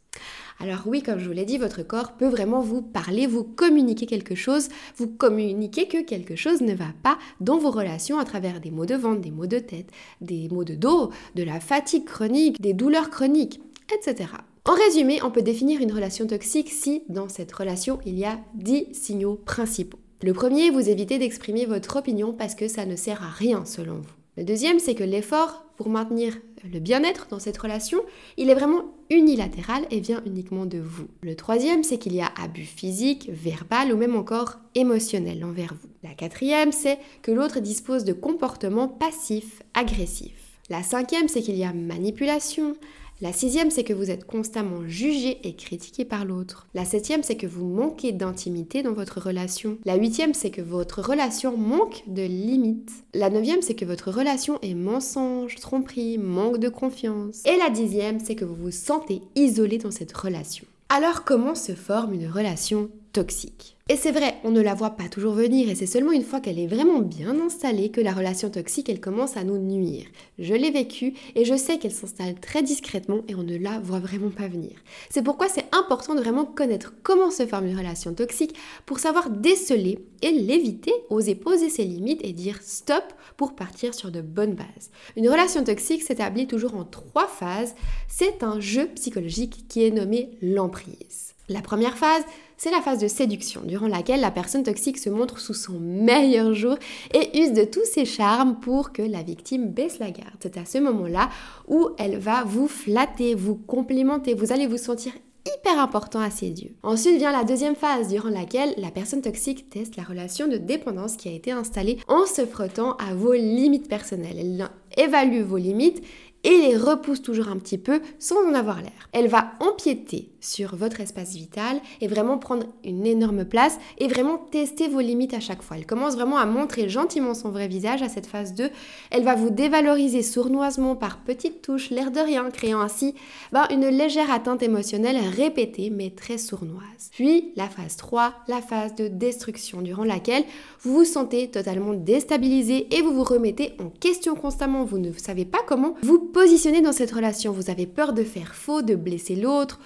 Alors 0.61 0.81
oui, 0.85 1.01
comme 1.01 1.19
je 1.19 1.25
vous 1.25 1.33
l'ai 1.33 1.45
dit, 1.45 1.57
votre 1.57 1.83
corps 1.83 2.13
peut 2.13 2.27
vraiment 2.27 2.59
vous 2.59 2.81
parler, 2.81 3.27
vous 3.27 3.45
communiquer 3.45 4.05
quelque 4.05 4.35
chose, 4.35 4.67
vous 4.97 5.07
communiquer 5.07 5.87
que 5.87 6.03
quelque 6.03 6.35
chose 6.35 6.59
ne 6.61 6.73
va 6.73 6.91
pas 7.01 7.17
dans 7.39 7.57
vos 7.57 7.71
relations 7.71 8.19
à 8.19 8.25
travers 8.25 8.59
des 8.59 8.69
maux 8.69 8.85
de 8.85 8.95
ventre, 8.95 9.21
des 9.21 9.31
maux 9.31 9.47
de 9.47 9.59
tête, 9.59 9.89
des 10.19 10.49
maux 10.49 10.65
de 10.65 10.75
dos, 10.75 11.11
de 11.35 11.43
la 11.43 11.61
fatigue 11.61 12.03
chronique, 12.03 12.59
des 12.59 12.73
douleurs 12.73 13.09
chroniques, 13.09 13.61
etc. 13.93 14.31
En 14.65 14.73
résumé, 14.73 15.21
on 15.23 15.31
peut 15.31 15.41
définir 15.41 15.81
une 15.81 15.93
relation 15.93 16.27
toxique 16.27 16.69
si 16.69 17.03
dans 17.07 17.29
cette 17.29 17.53
relation 17.53 17.99
il 18.05 18.19
y 18.19 18.25
a 18.25 18.37
10 18.55 18.87
signaux 18.91 19.35
principaux. 19.35 19.99
Le 20.21 20.33
premier, 20.33 20.69
vous 20.69 20.89
évitez 20.89 21.17
d'exprimer 21.17 21.65
votre 21.65 21.95
opinion 21.95 22.33
parce 22.33 22.53
que 22.53 22.67
ça 22.67 22.85
ne 22.85 22.97
sert 22.97 23.23
à 23.23 23.29
rien 23.29 23.63
selon 23.63 23.95
vous. 23.95 24.18
Le 24.39 24.45
deuxième, 24.45 24.79
c'est 24.79 24.95
que 24.95 25.03
l'effort 25.03 25.65
pour 25.75 25.89
maintenir 25.89 26.37
le 26.63 26.79
bien-être 26.79 27.27
dans 27.29 27.39
cette 27.39 27.57
relation, 27.57 27.99
il 28.37 28.49
est 28.49 28.55
vraiment 28.55 28.85
unilatéral 29.09 29.85
et 29.91 29.99
vient 29.99 30.23
uniquement 30.25 30.65
de 30.65 30.77
vous. 30.77 31.09
Le 31.21 31.35
troisième, 31.35 31.83
c'est 31.83 31.97
qu'il 31.97 32.15
y 32.15 32.21
a 32.21 32.31
abus 32.41 32.63
physique, 32.63 33.29
verbal 33.33 33.91
ou 33.91 33.97
même 33.97 34.15
encore 34.15 34.59
émotionnel 34.75 35.43
envers 35.43 35.73
vous. 35.73 35.89
La 36.03 36.13
quatrième, 36.13 36.71
c'est 36.71 36.99
que 37.21 37.33
l'autre 37.33 37.59
dispose 37.59 38.05
de 38.05 38.13
comportements 38.13 38.87
passifs, 38.87 39.61
agressifs. 39.73 40.57
La 40.69 40.83
cinquième, 40.83 41.27
c'est 41.27 41.41
qu'il 41.41 41.57
y 41.57 41.65
a 41.65 41.73
manipulation, 41.73 42.77
la 43.21 43.33
sixième, 43.33 43.69
c'est 43.69 43.83
que 43.83 43.93
vous 43.93 44.09
êtes 44.09 44.25
constamment 44.25 44.87
jugé 44.87 45.39
et 45.43 45.53
critiqué 45.53 46.05
par 46.05 46.23
l'autre. 46.23 46.67
La 46.73 46.85
septième, 46.85 47.23
c'est 47.23 47.35
que 47.35 47.47
vous 47.47 47.67
manquez 47.67 48.13
d'intimité 48.13 48.81
dans 48.81 48.93
votre 48.93 49.19
relation. 49.19 49.77
La 49.83 49.95
huitième, 49.95 50.33
c'est 50.33 50.51
que 50.51 50.61
votre 50.61 51.01
relation 51.01 51.57
manque 51.57 52.03
de 52.07 52.21
limites. 52.21 53.03
La 53.13 53.29
neuvième, 53.29 53.61
c'est 53.61 53.75
que 53.75 53.83
votre 53.83 54.09
relation 54.09 54.57
est 54.61 54.73
mensonge, 54.73 55.55
tromperie, 55.55 56.17
manque 56.17 56.59
de 56.59 56.69
confiance. 56.69 57.43
Et 57.45 57.57
la 57.57 57.69
dixième, 57.69 58.19
c'est 58.19 58.35
que 58.35 58.45
vous 58.45 58.55
vous 58.55 58.71
sentez 58.71 59.21
isolé 59.35 59.79
dans 59.79 59.91
cette 59.91 60.15
relation. 60.15 60.65
Alors 60.87 61.23
comment 61.23 61.55
se 61.55 61.73
forme 61.73 62.13
une 62.13 62.27
relation 62.27 62.89
toxique? 63.13 63.78
Et 63.91 63.95
c'est 63.95 64.11
vrai, 64.11 64.35
on 64.43 64.51
ne 64.51 64.61
la 64.61 64.75
voit 64.75 64.91
pas 64.91 65.09
toujours 65.09 65.33
venir 65.33 65.67
et 65.67 65.73
c'est 65.73 65.87
seulement 65.87 66.11
une 66.11 66.23
fois 66.23 66.39
qu'elle 66.39 66.59
est 66.59 66.67
vraiment 66.67 66.99
bien 66.99 67.39
installée 67.39 67.89
que 67.89 67.99
la 68.01 68.13
relation 68.13 68.51
toxique, 68.51 68.87
elle 68.87 68.99
commence 68.99 69.35
à 69.35 69.43
nous 69.43 69.57
nuire. 69.57 70.05
Je 70.37 70.53
l'ai 70.53 70.69
vécu 70.69 71.15
et 71.33 71.43
je 71.43 71.57
sais 71.57 71.79
qu'elle 71.79 71.91
s'installe 71.91 72.39
très 72.39 72.61
discrètement 72.61 73.21
et 73.27 73.33
on 73.33 73.41
ne 73.41 73.57
la 73.57 73.79
voit 73.79 73.97
vraiment 73.97 74.29
pas 74.29 74.47
venir. 74.47 74.73
C'est 75.09 75.23
pourquoi 75.23 75.49
c'est 75.49 75.65
important 75.73 76.13
de 76.13 76.19
vraiment 76.19 76.45
connaître 76.45 76.93
comment 77.01 77.31
se 77.31 77.47
forme 77.47 77.65
une 77.65 77.79
relation 77.79 78.13
toxique 78.13 78.55
pour 78.85 78.99
savoir 78.99 79.31
déceler 79.31 80.05
et 80.21 80.29
l'éviter, 80.29 80.93
oser 81.09 81.33
poser 81.33 81.71
ses 81.71 81.83
limites 81.83 82.23
et 82.23 82.33
dire 82.33 82.59
stop 82.61 83.05
pour 83.37 83.55
partir 83.55 83.95
sur 83.95 84.11
de 84.11 84.21
bonnes 84.21 84.53
bases. 84.53 84.91
Une 85.17 85.29
relation 85.29 85.63
toxique 85.63 86.03
s'établit 86.03 86.45
toujours 86.45 86.75
en 86.75 86.85
trois 86.85 87.27
phases. 87.27 87.73
C'est 88.07 88.43
un 88.43 88.59
jeu 88.59 88.87
psychologique 88.93 89.65
qui 89.67 89.83
est 89.83 89.89
nommé 89.89 90.29
l'emprise. 90.43 91.33
La 91.49 91.61
première 91.61 91.97
phase, 91.97 92.23
c'est 92.57 92.69
la 92.69 92.81
phase 92.81 92.99
de 92.99 93.07
séduction, 93.07 93.61
durant 93.65 93.87
laquelle 93.87 94.21
la 94.21 94.29
personne 94.29 94.61
toxique 94.61 94.99
se 94.99 95.09
montre 95.09 95.39
sous 95.39 95.55
son 95.55 95.79
meilleur 95.79 96.53
jour 96.53 96.75
et 97.13 97.41
use 97.41 97.53
de 97.53 97.63
tous 97.63 97.85
ses 97.91 98.05
charmes 98.05 98.59
pour 98.59 98.91
que 98.91 99.01
la 99.01 99.23
victime 99.23 99.67
baisse 99.67 99.97
la 99.97 100.11
garde. 100.11 100.35
C'est 100.41 100.57
à 100.57 100.65
ce 100.65 100.77
moment-là 100.77 101.29
où 101.67 101.89
elle 101.97 102.19
va 102.19 102.43
vous 102.43 102.67
flatter, 102.67 103.33
vous 103.33 103.55
complimenter, 103.55 104.35
vous 104.35 104.51
allez 104.51 104.67
vous 104.67 104.77
sentir 104.77 105.11
hyper 105.57 105.79
important 105.79 106.19
à 106.19 106.29
ses 106.29 106.49
yeux. 106.49 106.75
Ensuite 106.83 107.17
vient 107.17 107.31
la 107.31 107.43
deuxième 107.43 107.75
phase 107.75 108.09
durant 108.09 108.29
laquelle 108.29 108.75
la 108.77 108.91
personne 108.91 109.21
toxique 109.21 109.69
teste 109.71 109.95
la 109.95 110.03
relation 110.03 110.47
de 110.47 110.57
dépendance 110.57 111.15
qui 111.15 111.29
a 111.29 111.33
été 111.33 111.51
installée 111.51 111.97
en 112.07 112.27
se 112.27 112.45
frottant 112.45 112.95
à 112.97 113.15
vos 113.15 113.33
limites 113.33 113.87
personnelles. 113.87 114.37
Elle 114.37 114.69
évalue 115.03 115.41
vos 115.41 115.57
limites 115.57 116.03
et 116.43 116.57
les 116.57 116.77
repousse 116.77 117.21
toujours 117.21 117.49
un 117.49 117.57
petit 117.57 117.77
peu 117.77 118.01
sans 118.17 118.47
en 118.47 118.53
avoir 118.53 118.81
l'air. 118.81 119.09
Elle 119.11 119.27
va 119.27 119.51
empiéter 119.59 120.29
sur 120.41 120.75
votre 120.75 121.01
espace 121.01 121.33
vital 121.33 121.79
et 122.01 122.07
vraiment 122.07 122.37
prendre 122.37 122.65
une 122.83 123.05
énorme 123.05 123.45
place 123.45 123.77
et 123.97 124.07
vraiment 124.07 124.37
tester 124.37 124.87
vos 124.87 124.99
limites 124.99 125.33
à 125.33 125.39
chaque 125.39 125.61
fois. 125.61 125.77
Elle 125.77 125.85
commence 125.85 126.15
vraiment 126.15 126.37
à 126.37 126.45
montrer 126.45 126.89
gentiment 126.89 127.33
son 127.33 127.49
vrai 127.49 127.67
visage 127.67 128.01
à 128.01 128.09
cette 128.09 128.25
phase 128.25 128.53
2. 128.53 128.69
Elle 129.11 129.23
va 129.23 129.35
vous 129.35 129.49
dévaloriser 129.49 130.23
sournoisement 130.23 130.95
par 130.95 131.19
petites 131.19 131.61
touches, 131.61 131.89
l'air 131.89 132.11
de 132.11 132.19
rien, 132.19 132.49
créant 132.51 132.81
ainsi 132.81 133.15
ben, 133.51 133.65
une 133.71 133.87
légère 133.87 134.31
atteinte 134.31 134.63
émotionnelle 134.63 135.17
répétée 135.17 135.89
mais 135.89 136.09
très 136.09 136.37
sournoise. 136.37 137.09
Puis 137.11 137.51
la 137.55 137.67
phase 137.67 137.95
3, 137.97 138.33
la 138.47 138.61
phase 138.61 138.95
de 138.95 139.07
destruction 139.07 139.81
durant 139.81 140.03
laquelle 140.03 140.43
vous 140.81 140.93
vous 140.93 141.05
sentez 141.05 141.49
totalement 141.49 141.93
déstabilisé 141.93 142.87
et 142.95 143.01
vous 143.01 143.13
vous 143.13 143.23
remettez 143.23 143.73
en 143.79 143.89
question 143.89 144.35
constamment. 144.35 144.83
Vous 144.83 144.97
ne 144.97 145.11
savez 145.13 145.45
pas 145.45 145.59
comment 145.67 145.95
vous 146.01 146.19
positionner 146.19 146.81
dans 146.81 146.91
cette 146.91 147.11
relation. 147.11 147.51
Vous 147.51 147.69
avez 147.69 147.85
peur 147.85 148.13
de 148.13 148.23
faire 148.23 148.55
faux, 148.55 148.81
de 148.81 148.95
blesser 148.95 149.35
l'autre 149.35 149.79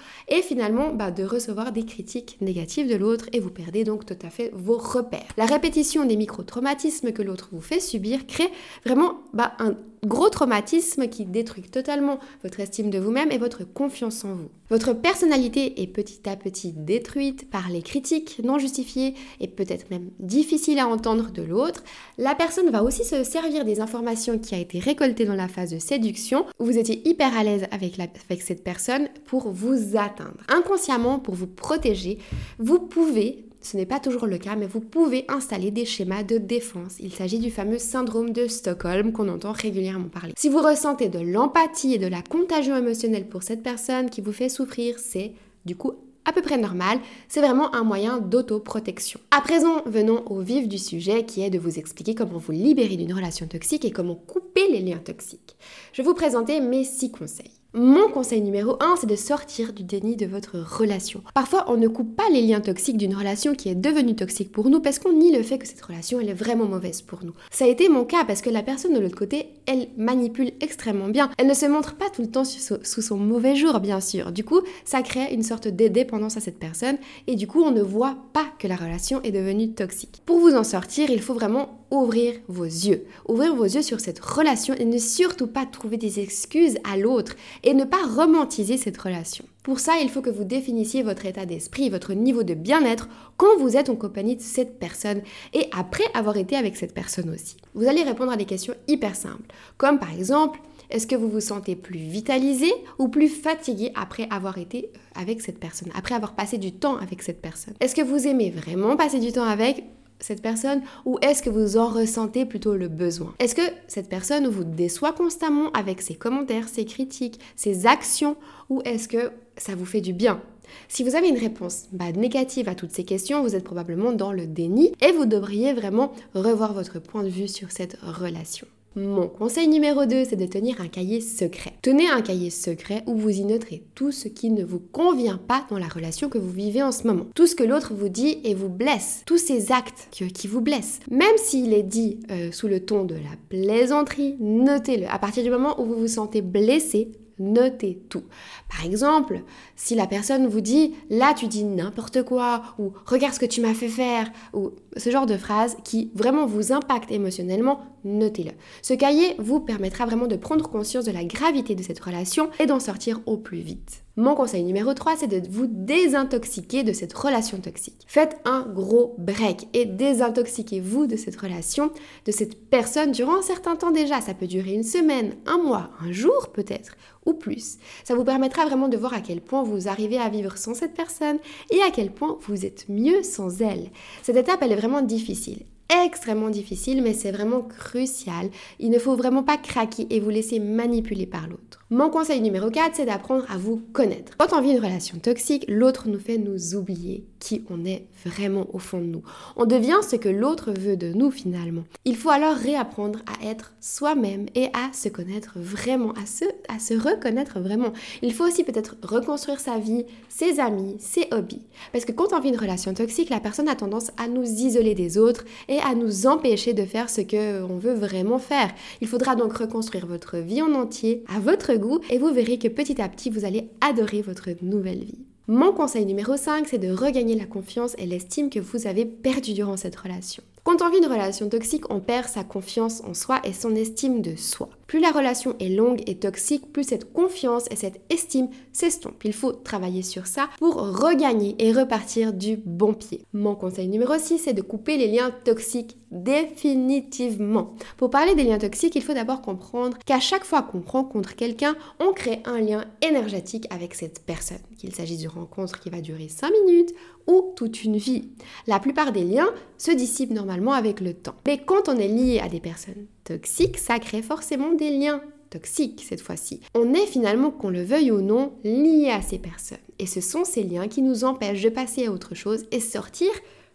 finalement 0.44 0.92
bah, 0.92 1.10
de 1.10 1.24
recevoir 1.24 1.72
des 1.72 1.84
critiques 1.84 2.36
négatives 2.40 2.88
de 2.88 2.96
l'autre 2.96 3.26
et 3.32 3.40
vous 3.40 3.50
perdez 3.50 3.84
donc 3.84 4.06
tout 4.06 4.18
à 4.22 4.30
fait 4.30 4.52
vos 4.54 4.78
repères. 4.78 5.32
La 5.36 5.46
répétition 5.46 6.04
des 6.04 6.16
micro-traumatismes 6.16 7.12
que 7.12 7.22
l'autre 7.22 7.48
vous 7.52 7.60
fait 7.60 7.80
subir 7.80 8.26
crée 8.26 8.48
vraiment 8.84 9.14
bah, 9.32 9.52
un 9.58 9.74
gros 10.04 10.28
traumatisme 10.28 11.08
qui 11.08 11.24
détruit 11.24 11.62
totalement 11.62 12.18
votre 12.42 12.60
estime 12.60 12.90
de 12.90 12.98
vous-même 12.98 13.32
et 13.32 13.38
votre 13.38 13.64
confiance 13.64 14.22
en 14.24 14.34
vous. 14.34 14.50
Votre 14.68 14.92
personnalité 14.92 15.82
est 15.82 15.86
petit 15.86 16.28
à 16.28 16.36
petit 16.36 16.72
détruite 16.72 17.50
par 17.50 17.70
les 17.70 17.80
critiques 17.80 18.40
non 18.44 18.58
justifiées 18.58 19.14
et 19.40 19.48
peut-être 19.48 19.90
même 19.90 20.10
difficiles 20.20 20.78
à 20.78 20.88
entendre 20.88 21.30
de 21.30 21.42
l'autre. 21.42 21.82
La 22.18 22.34
personne 22.34 22.70
va 22.70 22.82
aussi 22.82 23.04
se 23.04 23.24
servir 23.24 23.64
des 23.64 23.80
informations 23.80 24.38
qui 24.38 24.54
a 24.54 24.58
été 24.58 24.78
récoltées 24.78 25.24
dans 25.24 25.34
la 25.34 25.48
phase 25.48 25.70
de 25.70 25.78
séduction 25.78 26.44
vous 26.58 26.78
étiez 26.78 27.06
hyper 27.08 27.36
à 27.36 27.44
l'aise 27.44 27.66
avec, 27.70 27.98
avec 28.00 28.42
cette 28.42 28.64
personne 28.64 29.08
pour 29.26 29.50
vous 29.50 29.96
atteindre. 29.96 30.33
Inconsciemment, 30.48 31.18
pour 31.18 31.34
vous 31.34 31.46
protéger, 31.46 32.18
vous 32.58 32.78
pouvez 32.78 33.44
ce 33.64 33.78
n'est 33.78 33.86
pas 33.86 33.98
toujours 33.98 34.26
le 34.26 34.36
cas, 34.36 34.56
mais 34.56 34.66
vous 34.66 34.80
pouvez 34.80 35.24
installer 35.28 35.70
des 35.70 35.86
schémas 35.86 36.22
de 36.22 36.36
défense. 36.36 36.96
Il 37.00 37.14
s'agit 37.14 37.38
du 37.38 37.50
fameux 37.50 37.78
syndrome 37.78 38.30
de 38.30 38.46
Stockholm 38.46 39.12
qu'on 39.12 39.28
entend 39.28 39.52
régulièrement 39.52 40.08
parler. 40.08 40.34
Si 40.36 40.50
vous 40.50 40.60
ressentez 40.60 41.08
de 41.08 41.18
l'empathie 41.18 41.94
et 41.94 41.98
de 41.98 42.06
la 42.06 42.20
contagion 42.20 42.76
émotionnelle 42.76 43.26
pour 43.26 43.42
cette 43.42 43.62
personne 43.62 44.10
qui 44.10 44.20
vous 44.20 44.32
fait 44.32 44.50
souffrir, 44.50 44.98
c'est 44.98 45.32
du 45.64 45.76
coup 45.76 45.94
à 46.26 46.32
peu 46.32 46.40
près 46.40 46.56
normal, 46.56 46.98
c'est 47.28 47.40
vraiment 47.40 47.74
un 47.74 47.84
moyen 47.84 48.18
d'autoprotection. 48.18 49.20
À 49.30 49.40
présent, 49.40 49.82
venons 49.86 50.24
au 50.26 50.40
vif 50.40 50.68
du 50.68 50.78
sujet 50.78 51.24
qui 51.24 51.42
est 51.42 51.50
de 51.50 51.58
vous 51.58 51.78
expliquer 51.78 52.14
comment 52.14 52.38
vous 52.38 52.52
libérer 52.52 52.96
d'une 52.96 53.12
relation 53.12 53.46
toxique 53.46 53.84
et 53.84 53.90
comment 53.90 54.14
couper 54.14 54.70
les 54.70 54.80
liens 54.80 54.98
toxiques. 54.98 55.56
Je 55.92 56.02
vais 56.02 56.08
vous 56.08 56.14
présenter 56.14 56.60
mes 56.60 56.84
6 56.84 57.10
conseils. 57.12 57.52
Mon 57.76 58.08
conseil 58.08 58.40
numéro 58.40 58.76
1, 58.80 58.94
c'est 59.00 59.08
de 59.08 59.16
sortir 59.16 59.72
du 59.72 59.82
déni 59.82 60.14
de 60.14 60.26
votre 60.26 60.60
relation. 60.60 61.24
Parfois, 61.34 61.64
on 61.66 61.76
ne 61.76 61.88
coupe 61.88 62.14
pas 62.14 62.30
les 62.32 62.40
liens 62.40 62.60
toxiques 62.60 62.98
d'une 62.98 63.16
relation 63.16 63.56
qui 63.56 63.68
est 63.68 63.74
devenue 63.74 64.14
toxique 64.14 64.52
pour 64.52 64.70
nous 64.70 64.78
parce 64.78 65.00
qu'on 65.00 65.12
nie 65.12 65.36
le 65.36 65.42
fait 65.42 65.58
que 65.58 65.66
cette 65.66 65.82
relation, 65.82 66.20
elle 66.20 66.28
est 66.28 66.34
vraiment 66.34 66.66
mauvaise 66.66 67.02
pour 67.02 67.24
nous. 67.24 67.32
Ça 67.50 67.64
a 67.64 67.68
été 67.68 67.88
mon 67.88 68.04
cas 68.04 68.24
parce 68.24 68.42
que 68.42 68.50
la 68.50 68.62
personne 68.62 68.94
de 68.94 69.00
l'autre 69.00 69.18
côté, 69.18 69.48
elle 69.66 69.88
manipule 69.96 70.52
extrêmement 70.60 71.08
bien. 71.08 71.30
Elle 71.36 71.48
ne 71.48 71.54
se 71.54 71.66
montre 71.66 71.96
pas 71.96 72.10
tout 72.10 72.22
le 72.22 72.30
temps 72.30 72.44
sous 72.44 73.02
son 73.02 73.16
mauvais 73.16 73.56
jour, 73.56 73.80
bien 73.80 74.00
sûr. 74.00 74.30
Du 74.30 74.44
coup, 74.44 74.60
ça 74.84 75.02
crée 75.02 75.34
une 75.34 75.42
sorte 75.42 75.66
de 75.66 75.88
dépendance 75.88 76.36
à 76.36 76.40
cette 76.40 76.60
personne 76.60 76.98
et 77.26 77.34
du 77.34 77.48
coup, 77.48 77.64
on 77.64 77.72
ne 77.72 77.82
voit 77.82 78.18
pas 78.32 78.46
que 78.60 78.68
la 78.68 78.76
relation 78.76 79.20
est 79.24 79.32
devenue 79.32 79.72
toxique. 79.72 80.22
Pour 80.26 80.38
vous 80.38 80.54
en 80.54 80.62
sortir, 80.62 81.10
il 81.10 81.20
faut 81.20 81.34
vraiment 81.34 81.83
ouvrir 82.02 82.34
vos 82.48 82.64
yeux. 82.64 83.04
Ouvrir 83.28 83.54
vos 83.54 83.64
yeux 83.64 83.82
sur 83.82 84.00
cette 84.00 84.20
relation 84.20 84.74
et 84.74 84.84
ne 84.84 84.98
surtout 84.98 85.46
pas 85.46 85.66
trouver 85.66 85.96
des 85.96 86.20
excuses 86.20 86.78
à 86.84 86.96
l'autre 86.96 87.34
et 87.62 87.74
ne 87.74 87.84
pas 87.84 88.04
romantiser 88.06 88.76
cette 88.76 88.98
relation. 88.98 89.44
Pour 89.62 89.80
ça, 89.80 89.94
il 90.02 90.10
faut 90.10 90.20
que 90.20 90.30
vous 90.30 90.44
définissiez 90.44 91.02
votre 91.02 91.24
état 91.24 91.46
d'esprit, 91.46 91.88
votre 91.88 92.12
niveau 92.12 92.42
de 92.42 92.54
bien-être 92.54 93.08
quand 93.36 93.56
vous 93.58 93.76
êtes 93.76 93.88
en 93.88 93.96
compagnie 93.96 94.36
de 94.36 94.42
cette 94.42 94.78
personne 94.78 95.22
et 95.54 95.68
après 95.76 96.04
avoir 96.12 96.36
été 96.36 96.56
avec 96.56 96.76
cette 96.76 96.92
personne 96.94 97.30
aussi. 97.30 97.56
Vous 97.74 97.88
allez 97.88 98.02
répondre 98.02 98.32
à 98.32 98.36
des 98.36 98.44
questions 98.44 98.74
hyper 98.88 99.16
simples, 99.16 99.46
comme 99.78 99.98
par 99.98 100.12
exemple, 100.12 100.60
est-ce 100.90 101.06
que 101.06 101.16
vous 101.16 101.30
vous 101.30 101.40
sentez 101.40 101.76
plus 101.76 101.98
vitalisé 101.98 102.70
ou 102.98 103.08
plus 103.08 103.28
fatigué 103.28 103.90
après 103.94 104.28
avoir 104.30 104.58
été 104.58 104.90
avec 105.14 105.40
cette 105.40 105.58
personne, 105.58 105.88
après 105.94 106.14
avoir 106.14 106.34
passé 106.34 106.58
du 106.58 106.72
temps 106.72 106.98
avec 106.98 107.22
cette 107.22 107.40
personne? 107.40 107.74
Est-ce 107.80 107.94
que 107.94 108.02
vous 108.02 108.26
aimez 108.26 108.50
vraiment 108.50 108.96
passer 108.96 109.18
du 109.18 109.32
temps 109.32 109.44
avec 109.44 109.82
cette 110.20 110.42
personne 110.42 110.82
ou 111.04 111.18
est-ce 111.22 111.42
que 111.42 111.50
vous 111.50 111.76
en 111.76 111.88
ressentez 111.88 112.46
plutôt 112.46 112.76
le 112.76 112.88
besoin? 112.88 113.34
Est-ce 113.38 113.54
que 113.54 113.62
cette 113.88 114.08
personne 114.08 114.48
vous 114.48 114.64
déçoit 114.64 115.12
constamment 115.12 115.70
avec 115.72 116.02
ses 116.02 116.14
commentaires, 116.14 116.68
ses 116.68 116.84
critiques, 116.84 117.40
ses 117.56 117.86
actions 117.86 118.36
ou 118.70 118.80
est-ce 118.84 119.08
que 119.08 119.30
ça 119.56 119.74
vous 119.74 119.86
fait 119.86 120.00
du 120.00 120.12
bien? 120.12 120.40
Si 120.88 121.04
vous 121.04 121.14
avez 121.14 121.28
une 121.28 121.38
réponse 121.38 121.84
bah, 121.92 122.10
négative 122.12 122.68
à 122.68 122.74
toutes 122.74 122.92
ces 122.92 123.04
questions, 123.04 123.42
vous 123.42 123.54
êtes 123.54 123.64
probablement 123.64 124.12
dans 124.12 124.32
le 124.32 124.46
déni 124.46 124.92
et 125.00 125.12
vous 125.12 125.26
devriez 125.26 125.72
vraiment 125.72 126.12
revoir 126.34 126.72
votre 126.72 126.98
point 126.98 127.22
de 127.22 127.28
vue 127.28 127.48
sur 127.48 127.70
cette 127.70 127.98
relation. 128.02 128.66
Mon 128.96 129.26
conseil 129.26 129.66
numéro 129.66 130.06
2, 130.06 130.24
c'est 130.24 130.36
de 130.36 130.46
tenir 130.46 130.80
un 130.80 130.86
cahier 130.86 131.20
secret. 131.20 131.72
Tenez 131.82 132.08
un 132.08 132.20
cahier 132.20 132.50
secret 132.50 133.02
où 133.06 133.16
vous 133.16 133.30
y 133.30 133.44
noterez 133.44 133.82
tout 133.96 134.12
ce 134.12 134.28
qui 134.28 134.50
ne 134.50 134.64
vous 134.64 134.78
convient 134.78 135.36
pas 135.36 135.66
dans 135.68 135.78
la 135.78 135.88
relation 135.88 136.28
que 136.28 136.38
vous 136.38 136.52
vivez 136.52 136.80
en 136.80 136.92
ce 136.92 137.04
moment. 137.04 137.26
Tout 137.34 137.48
ce 137.48 137.56
que 137.56 137.64
l'autre 137.64 137.92
vous 137.92 138.08
dit 138.08 138.38
et 138.44 138.54
vous 138.54 138.68
blesse. 138.68 139.22
Tous 139.26 139.36
ces 139.36 139.72
actes 139.72 140.06
qui, 140.12 140.46
vous 140.46 140.60
blessent. 140.60 141.00
Même 141.10 141.36
s'il 141.38 141.72
est 141.72 141.82
dit 141.82 142.20
euh, 142.30 142.52
sous 142.52 142.68
le 142.68 142.84
ton 142.84 143.04
de 143.04 143.16
la 143.16 143.36
plaisanterie, 143.48 144.36
notez-le. 144.38 145.08
À 145.08 145.18
partir 145.18 145.42
du 145.42 145.50
moment 145.50 145.80
où 145.80 145.86
vous 145.86 145.98
vous 145.98 146.06
sentez 146.06 146.40
blessé, 146.40 147.10
notez 147.40 148.00
tout. 148.08 148.22
Par 148.70 148.84
exemple, 148.84 149.40
si 149.74 149.96
la 149.96 150.06
personne 150.06 150.46
vous 150.46 150.60
dit 150.60 150.94
là 151.10 151.34
tu 151.34 151.48
dis 151.48 151.64
n'importe 151.64 152.22
quoi 152.22 152.62
ou 152.78 152.92
regarde 153.06 153.34
ce 153.34 153.40
que 153.40 153.46
tu 153.46 153.60
m'as 153.60 153.74
fait 153.74 153.88
faire 153.88 154.30
ou 154.52 154.70
ce 154.96 155.10
genre 155.10 155.26
de 155.26 155.36
phrase 155.36 155.76
qui 155.82 156.12
vraiment 156.14 156.46
vous 156.46 156.72
impacte 156.72 157.10
émotionnellement, 157.10 157.80
notez-le. 158.04 158.52
Ce 158.82 158.94
cahier 158.94 159.34
vous 159.38 159.60
permettra 159.60 160.06
vraiment 160.06 160.26
de 160.26 160.36
prendre 160.36 160.68
conscience 160.68 161.04
de 161.04 161.12
la 161.12 161.24
gravité 161.24 161.74
de 161.74 161.82
cette 161.82 162.00
relation 162.00 162.50
et 162.60 162.66
d'en 162.66 162.80
sortir 162.80 163.20
au 163.26 163.36
plus 163.36 163.58
vite. 163.58 164.04
Mon 164.16 164.36
conseil 164.36 164.62
numéro 164.62 164.94
3, 164.94 165.16
c'est 165.16 165.26
de 165.26 165.42
vous 165.50 165.66
désintoxiquer 165.66 166.84
de 166.84 166.92
cette 166.92 167.12
relation 167.12 167.58
toxique. 167.58 168.04
Faites 168.06 168.40
un 168.44 168.60
gros 168.60 169.16
break 169.18 169.66
et 169.72 169.86
désintoxiquez-vous 169.86 171.08
de 171.08 171.16
cette 171.16 171.34
relation, 171.34 171.90
de 172.24 172.30
cette 172.30 172.70
personne 172.70 173.10
durant 173.10 173.38
un 173.38 173.42
certain 173.42 173.74
temps 173.74 173.90
déjà. 173.90 174.20
Ça 174.20 174.34
peut 174.34 174.46
durer 174.46 174.72
une 174.72 174.84
semaine, 174.84 175.34
un 175.46 175.58
mois, 175.58 175.90
un 176.00 176.12
jour 176.12 176.52
peut-être, 176.52 176.96
ou 177.26 177.32
plus. 177.32 177.78
Ça 178.04 178.14
vous 178.14 178.24
permettra 178.24 178.64
vraiment 178.66 178.88
de 178.88 178.96
voir 178.96 179.14
à 179.14 179.20
quel 179.20 179.40
point 179.40 179.64
vous 179.64 179.88
arrivez 179.88 180.18
à 180.18 180.28
vivre 180.28 180.56
sans 180.58 180.74
cette 180.74 180.94
personne 180.94 181.38
et 181.72 181.82
à 181.82 181.90
quel 181.90 182.12
point 182.12 182.38
vous 182.46 182.64
êtes 182.64 182.88
mieux 182.88 183.24
sans 183.24 183.62
elle. 183.62 183.90
Cette 184.22 184.36
étape, 184.36 184.62
elle 184.62 184.72
est 184.72 184.76
vraiment 184.76 185.02
difficile 185.02 185.64
extrêmement 186.04 186.50
difficile, 186.50 187.02
mais 187.02 187.12
c'est 187.12 187.32
vraiment 187.32 187.62
crucial. 187.62 188.50
Il 188.78 188.90
ne 188.90 188.98
faut 188.98 189.16
vraiment 189.16 189.42
pas 189.42 189.56
craquer 189.56 190.06
et 190.10 190.20
vous 190.20 190.30
laisser 190.30 190.58
manipuler 190.60 191.26
par 191.26 191.46
l'autre. 191.46 191.83
Mon 191.90 192.08
conseil 192.08 192.40
numéro 192.40 192.70
4, 192.70 192.96
c'est 192.96 193.04
d'apprendre 193.04 193.44
à 193.50 193.58
vous 193.58 193.82
connaître. 193.92 194.32
Quand 194.38 194.56
on 194.56 194.62
vit 194.62 194.70
une 194.70 194.82
relation 194.82 195.18
toxique, 195.18 195.66
l'autre 195.68 196.08
nous 196.08 196.18
fait 196.18 196.38
nous 196.38 196.74
oublier 196.74 197.26
qui 197.40 197.62
on 197.68 197.84
est 197.84 198.06
vraiment 198.24 198.66
au 198.72 198.78
fond 198.78 199.00
de 199.00 199.04
nous. 199.04 199.22
On 199.54 199.66
devient 199.66 199.98
ce 200.02 200.16
que 200.16 200.30
l'autre 200.30 200.72
veut 200.72 200.96
de 200.96 201.12
nous 201.12 201.30
finalement. 201.30 201.84
Il 202.06 202.16
faut 202.16 202.30
alors 202.30 202.56
réapprendre 202.56 203.18
à 203.26 203.46
être 203.46 203.74
soi-même 203.80 204.46
et 204.54 204.68
à 204.68 204.94
se 204.94 205.10
connaître 205.10 205.58
vraiment, 205.58 206.12
à 206.12 206.24
se, 206.24 206.46
à 206.74 206.78
se 206.78 206.94
reconnaître 206.94 207.60
vraiment. 207.60 207.92
Il 208.22 208.32
faut 208.32 208.46
aussi 208.46 208.64
peut-être 208.64 208.96
reconstruire 209.02 209.60
sa 209.60 209.78
vie, 209.78 210.06
ses 210.30 210.60
amis, 210.60 210.96
ses 211.00 211.28
hobbies. 211.32 211.66
Parce 211.92 212.06
que 212.06 212.12
quand 212.12 212.32
on 212.32 212.40
vit 212.40 212.48
une 212.48 212.56
relation 212.56 212.94
toxique, 212.94 213.28
la 213.28 213.40
personne 213.40 213.68
a 213.68 213.76
tendance 213.76 214.10
à 214.16 214.26
nous 214.26 214.44
isoler 214.44 214.94
des 214.94 215.18
autres 215.18 215.44
et 215.68 215.80
à 215.80 215.94
nous 215.94 216.26
empêcher 216.26 216.72
de 216.72 216.86
faire 216.86 217.10
ce 217.10 217.20
qu'on 217.20 217.76
veut 217.76 217.92
vraiment 217.92 218.38
faire. 218.38 218.72
Il 219.02 219.08
faudra 219.08 219.36
donc 219.36 219.52
reconstruire 219.58 220.06
votre 220.06 220.38
vie 220.38 220.62
en 220.62 220.72
entier 220.72 221.24
à 221.28 221.40
votre 221.40 221.73
goût 221.76 222.00
et 222.10 222.18
vous 222.18 222.32
verrez 222.32 222.58
que 222.58 222.68
petit 222.68 223.00
à 223.00 223.08
petit, 223.08 223.30
vous 223.30 223.44
allez 223.44 223.70
adorer 223.80 224.22
votre 224.22 224.50
nouvelle 224.62 225.04
vie. 225.04 225.24
Mon 225.46 225.72
conseil 225.72 226.06
numéro 226.06 226.36
5, 226.36 226.66
c'est 226.68 226.78
de 226.78 226.90
regagner 226.90 227.34
la 227.34 227.44
confiance 227.44 227.94
et 227.98 228.06
l'estime 228.06 228.48
que 228.48 228.60
vous 228.60 228.86
avez 228.86 229.04
perdue 229.04 229.52
durant 229.52 229.76
cette 229.76 229.96
relation. 229.96 230.42
Quand 230.64 230.80
on 230.80 230.88
vit 230.88 230.96
une 230.96 231.04
relation 231.04 231.50
toxique, 231.50 231.84
on 231.90 232.00
perd 232.00 232.26
sa 232.26 232.42
confiance 232.42 233.02
en 233.04 233.12
soi 233.12 233.38
et 233.44 233.52
son 233.52 233.74
estime 233.74 234.22
de 234.22 234.34
soi. 234.34 234.70
Plus 234.86 234.98
la 234.98 235.10
relation 235.10 235.56
est 235.60 235.68
longue 235.68 236.02
et 236.06 236.14
toxique, 236.14 236.72
plus 236.72 236.84
cette 236.84 237.12
confiance 237.12 237.66
et 237.70 237.76
cette 237.76 238.00
estime 238.08 238.48
s'estompent. 238.72 239.24
Il 239.24 239.34
faut 239.34 239.52
travailler 239.52 240.02
sur 240.02 240.26
ça 240.26 240.48
pour 240.58 240.76
regagner 240.76 241.54
et 241.58 241.70
repartir 241.70 242.32
du 242.32 242.56
bon 242.64 242.94
pied. 242.94 243.26
Mon 243.34 243.54
conseil 243.54 243.88
numéro 243.88 244.16
6, 244.16 244.38
c'est 244.38 244.54
de 244.54 244.62
couper 244.62 244.96
les 244.96 245.08
liens 245.08 245.32
toxiques 245.44 245.98
définitivement. 246.10 247.74
Pour 247.98 248.08
parler 248.08 248.34
des 248.34 248.44
liens 248.44 248.58
toxiques, 248.58 248.94
il 248.94 249.02
faut 249.02 249.14
d'abord 249.14 249.42
comprendre 249.42 249.98
qu'à 250.06 250.20
chaque 250.20 250.44
fois 250.44 250.62
qu'on 250.62 250.80
rencontre 250.80 251.34
quelqu'un, 251.34 251.74
on 251.98 252.12
crée 252.12 252.40
un 252.46 252.60
lien 252.60 252.84
énergétique 253.02 253.66
avec 253.70 253.94
cette 253.94 254.24
personne. 254.24 254.58
Qu'il 254.78 254.94
s'agisse 254.94 255.18
d'une 255.18 255.28
rencontre 255.28 255.80
qui 255.80 255.90
va 255.90 256.00
durer 256.00 256.28
5 256.28 256.52
minutes 256.64 256.94
ou 257.26 257.52
toute 257.56 257.84
une 257.84 257.96
vie. 257.96 258.30
La 258.66 258.78
plupart 258.78 259.12
des 259.12 259.24
liens 259.24 259.48
se 259.76 259.90
dissipent 259.90 260.30
normalement 260.30 260.53
avec 260.72 261.00
le 261.00 261.14
temps. 261.14 261.34
Mais 261.46 261.58
quand 261.58 261.88
on 261.88 261.96
est 261.96 262.08
lié 262.08 262.40
à 262.40 262.48
des 262.48 262.60
personnes 262.60 263.06
toxiques, 263.24 263.78
ça 263.78 263.98
crée 263.98 264.22
forcément 264.22 264.72
des 264.72 264.90
liens 264.90 265.20
toxiques 265.50 266.04
cette 266.08 266.20
fois-ci. 266.20 266.60
On 266.74 266.94
est 266.94 267.06
finalement, 267.06 267.50
qu'on 267.50 267.70
le 267.70 267.82
veuille 267.82 268.10
ou 268.10 268.20
non, 268.20 268.54
lié 268.64 269.10
à 269.10 269.22
ces 269.22 269.38
personnes. 269.38 269.78
Et 269.98 270.06
ce 270.06 270.20
sont 270.20 270.44
ces 270.44 270.64
liens 270.64 270.88
qui 270.88 271.02
nous 271.02 271.24
empêchent 271.24 271.62
de 271.62 271.68
passer 271.68 272.06
à 272.06 272.12
autre 272.12 272.34
chose 272.34 272.64
et 272.72 272.80
sortir 272.80 273.30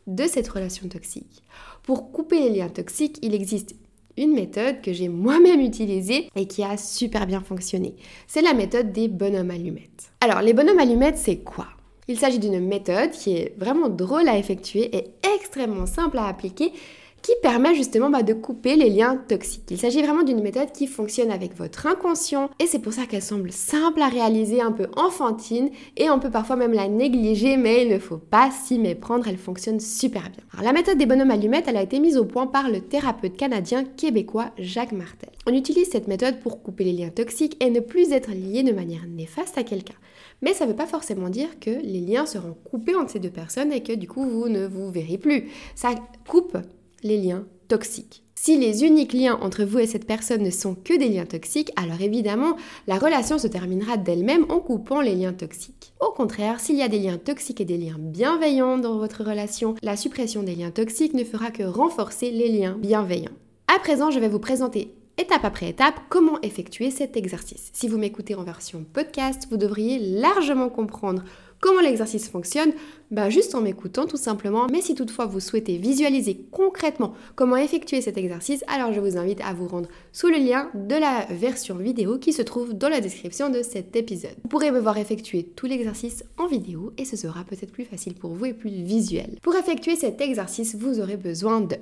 de 0.07 0.25
cette 0.25 0.49
relation 0.49 0.87
toxique. 0.87 1.43
Pour 1.83 2.11
couper 2.11 2.39
les 2.39 2.57
liens 2.57 2.69
toxiques, 2.69 3.19
il 3.21 3.33
existe 3.33 3.75
une 4.17 4.33
méthode 4.33 4.81
que 4.81 4.91
j'ai 4.91 5.07
moi-même 5.07 5.61
utilisée 5.61 6.29
et 6.35 6.45
qui 6.45 6.63
a 6.63 6.75
super 6.75 7.25
bien 7.25 7.41
fonctionné. 7.41 7.95
C'est 8.27 8.41
la 8.41 8.53
méthode 8.53 8.91
des 8.91 9.07
bonhommes 9.07 9.51
allumettes. 9.51 10.11
Alors, 10.19 10.41
les 10.41 10.53
bonhommes 10.53 10.79
allumettes, 10.79 11.17
c'est 11.17 11.37
quoi? 11.37 11.67
Il 12.09 12.17
s'agit 12.17 12.39
d'une 12.39 12.59
méthode 12.59 13.11
qui 13.11 13.35
est 13.35 13.53
vraiment 13.55 13.87
drôle 13.87 14.27
à 14.27 14.39
effectuer 14.39 14.89
et 14.97 15.03
extrêmement 15.35 15.85
simple 15.85 16.17
à 16.17 16.25
appliquer 16.25 16.73
qui 17.21 17.33
permet 17.43 17.75
justement 17.75 18.09
bah, 18.09 18.23
de 18.23 18.33
couper 18.33 18.75
les 18.75 18.89
liens 18.89 19.15
toxiques. 19.27 19.69
Il 19.69 19.77
s'agit 19.77 20.01
vraiment 20.01 20.23
d'une 20.23 20.41
méthode 20.41 20.71
qui 20.71 20.87
fonctionne 20.87 21.29
avec 21.29 21.55
votre 21.55 21.85
inconscient 21.85 22.49
et 22.59 22.65
c'est 22.65 22.79
pour 22.79 22.93
ça 22.93 23.05
qu'elle 23.05 23.21
semble 23.21 23.51
simple 23.51 24.01
à 24.01 24.07
réaliser, 24.07 24.59
un 24.59 24.71
peu 24.71 24.87
enfantine 24.97 25.69
et 25.97 26.09
on 26.09 26.17
peut 26.17 26.31
parfois 26.31 26.55
même 26.55 26.73
la 26.73 26.87
négliger 26.87 27.57
mais 27.57 27.83
il 27.83 27.89
ne 27.89 27.99
faut 27.99 28.17
pas 28.17 28.49
s'y 28.49 28.79
méprendre, 28.79 29.27
elle 29.27 29.37
fonctionne 29.37 29.79
super 29.79 30.23
bien. 30.23 30.43
Alors, 30.53 30.65
la 30.65 30.73
méthode 30.73 30.97
des 30.97 31.05
bonhommes 31.05 31.29
allumettes, 31.29 31.67
a 31.67 31.79
été 31.83 31.99
mise 31.99 32.17
au 32.17 32.25
point 32.25 32.47
par 32.47 32.71
le 32.71 32.81
thérapeute 32.81 33.37
canadien 33.37 33.83
québécois 33.83 34.49
Jacques 34.57 34.93
Martel. 34.93 35.29
On 35.45 35.53
utilise 35.53 35.91
cette 35.91 36.07
méthode 36.07 36.39
pour 36.39 36.63
couper 36.63 36.85
les 36.85 36.93
liens 36.93 37.09
toxiques 37.09 37.63
et 37.63 37.69
ne 37.69 37.81
plus 37.81 38.11
être 38.13 38.31
lié 38.31 38.63
de 38.63 38.73
manière 38.73 39.05
néfaste 39.07 39.59
à 39.59 39.63
quelqu'un. 39.63 39.93
Mais 40.41 40.53
ça 40.53 40.65
ne 40.65 40.71
veut 40.71 40.75
pas 40.75 40.85
forcément 40.85 41.29
dire 41.29 41.59
que 41.59 41.69
les 41.69 42.01
liens 42.01 42.25
seront 42.25 42.55
coupés 42.63 42.95
entre 42.95 43.11
ces 43.11 43.19
deux 43.19 43.29
personnes 43.29 43.71
et 43.71 43.83
que 43.83 43.93
du 43.93 44.07
coup 44.07 44.23
vous 44.23 44.49
ne 44.49 44.67
vous 44.67 44.89
verrez 44.91 45.17
plus. 45.17 45.49
Ça 45.75 45.95
coupe 46.27 46.57
les 47.03 47.17
liens 47.17 47.45
toxiques. 47.67 48.23
Si 48.41 48.57
les 48.57 48.85
uniques 48.85 49.11
liens 49.11 49.37
entre 49.41 49.65
vous 49.65 49.79
et 49.79 49.85
cette 49.85 50.07
personne 50.07 50.43
ne 50.43 50.49
sont 50.49 50.73
que 50.73 50.97
des 50.97 51.09
liens 51.09 51.25
toxiques, 51.25 51.73
alors 51.75 51.99
évidemment, 51.99 52.55
la 52.87 52.97
relation 52.97 53.37
se 53.37 53.47
terminera 53.47 53.97
d'elle-même 53.97 54.45
en 54.47 54.61
coupant 54.61 55.01
les 55.01 55.13
liens 55.13 55.33
toxiques. 55.33 55.91
Au 55.99 56.11
contraire, 56.11 56.61
s'il 56.61 56.77
y 56.77 56.81
a 56.81 56.87
des 56.87 56.99
liens 56.99 57.17
toxiques 57.17 57.59
et 57.59 57.65
des 57.65 57.77
liens 57.77 57.97
bienveillants 57.99 58.77
dans 58.77 58.97
votre 58.97 59.25
relation, 59.25 59.75
la 59.83 59.97
suppression 59.97 60.41
des 60.41 60.55
liens 60.55 60.71
toxiques 60.71 61.13
ne 61.13 61.25
fera 61.25 61.51
que 61.51 61.63
renforcer 61.63 62.31
les 62.31 62.47
liens 62.47 62.77
bienveillants. 62.79 63.35
À 63.67 63.77
présent, 63.79 64.09
je 64.09 64.19
vais 64.19 64.29
vous 64.29 64.39
présenter 64.39 64.93
étape 65.19 65.43
après 65.43 65.69
étape 65.69 65.99
comment 66.09 66.39
effectuer 66.41 66.91
cet 66.91 67.17
exercice. 67.17 67.69
Si 67.73 67.87
vous 67.87 67.97
m'écoutez 67.97 68.35
en 68.35 68.43
version 68.43 68.85
podcast, 68.93 69.47
vous 69.51 69.57
devriez 69.57 69.99
largement 69.99 70.69
comprendre 70.69 71.23
Comment 71.61 71.81
l'exercice 71.81 72.29
fonctionne 72.29 72.71
bah 73.11 73.29
Juste 73.29 73.53
en 73.53 73.59
m'écoutant 73.59 74.05
tout 74.05 74.15
simplement. 74.15 74.67
Mais 74.71 74.81
si 74.81 74.95
toutefois 74.95 75.25
vous 75.25 75.41
souhaitez 75.41 75.77
visualiser 75.77 76.45
concrètement 76.51 77.13
comment 77.35 77.57
effectuer 77.57 77.99
cet 77.99 78.17
exercice, 78.17 78.63
alors 78.67 78.93
je 78.93 79.01
vous 79.01 79.17
invite 79.17 79.41
à 79.41 79.53
vous 79.53 79.67
rendre 79.67 79.89
sous 80.13 80.27
le 80.27 80.37
lien 80.37 80.69
de 80.73 80.95
la 80.95 81.25
version 81.29 81.75
vidéo 81.75 82.17
qui 82.17 82.31
se 82.31 82.41
trouve 82.41 82.73
dans 82.73 82.87
la 82.87 83.01
description 83.01 83.49
de 83.49 83.61
cet 83.61 83.97
épisode. 83.97 84.35
Vous 84.43 84.49
pourrez 84.49 84.71
me 84.71 84.79
voir 84.79 84.97
effectuer 84.97 85.43
tout 85.43 85.65
l'exercice 85.65 86.23
en 86.37 86.47
vidéo 86.47 86.93
et 86.97 87.03
ce 87.03 87.17
sera 87.17 87.43
peut-être 87.43 87.73
plus 87.73 87.85
facile 87.85 88.13
pour 88.13 88.33
vous 88.33 88.45
et 88.45 88.53
plus 88.53 88.69
visuel. 88.69 89.37
Pour 89.41 89.55
effectuer 89.55 89.97
cet 89.97 90.21
exercice, 90.21 90.75
vous 90.75 91.01
aurez 91.01 91.17
besoin 91.17 91.59
de 91.59 91.75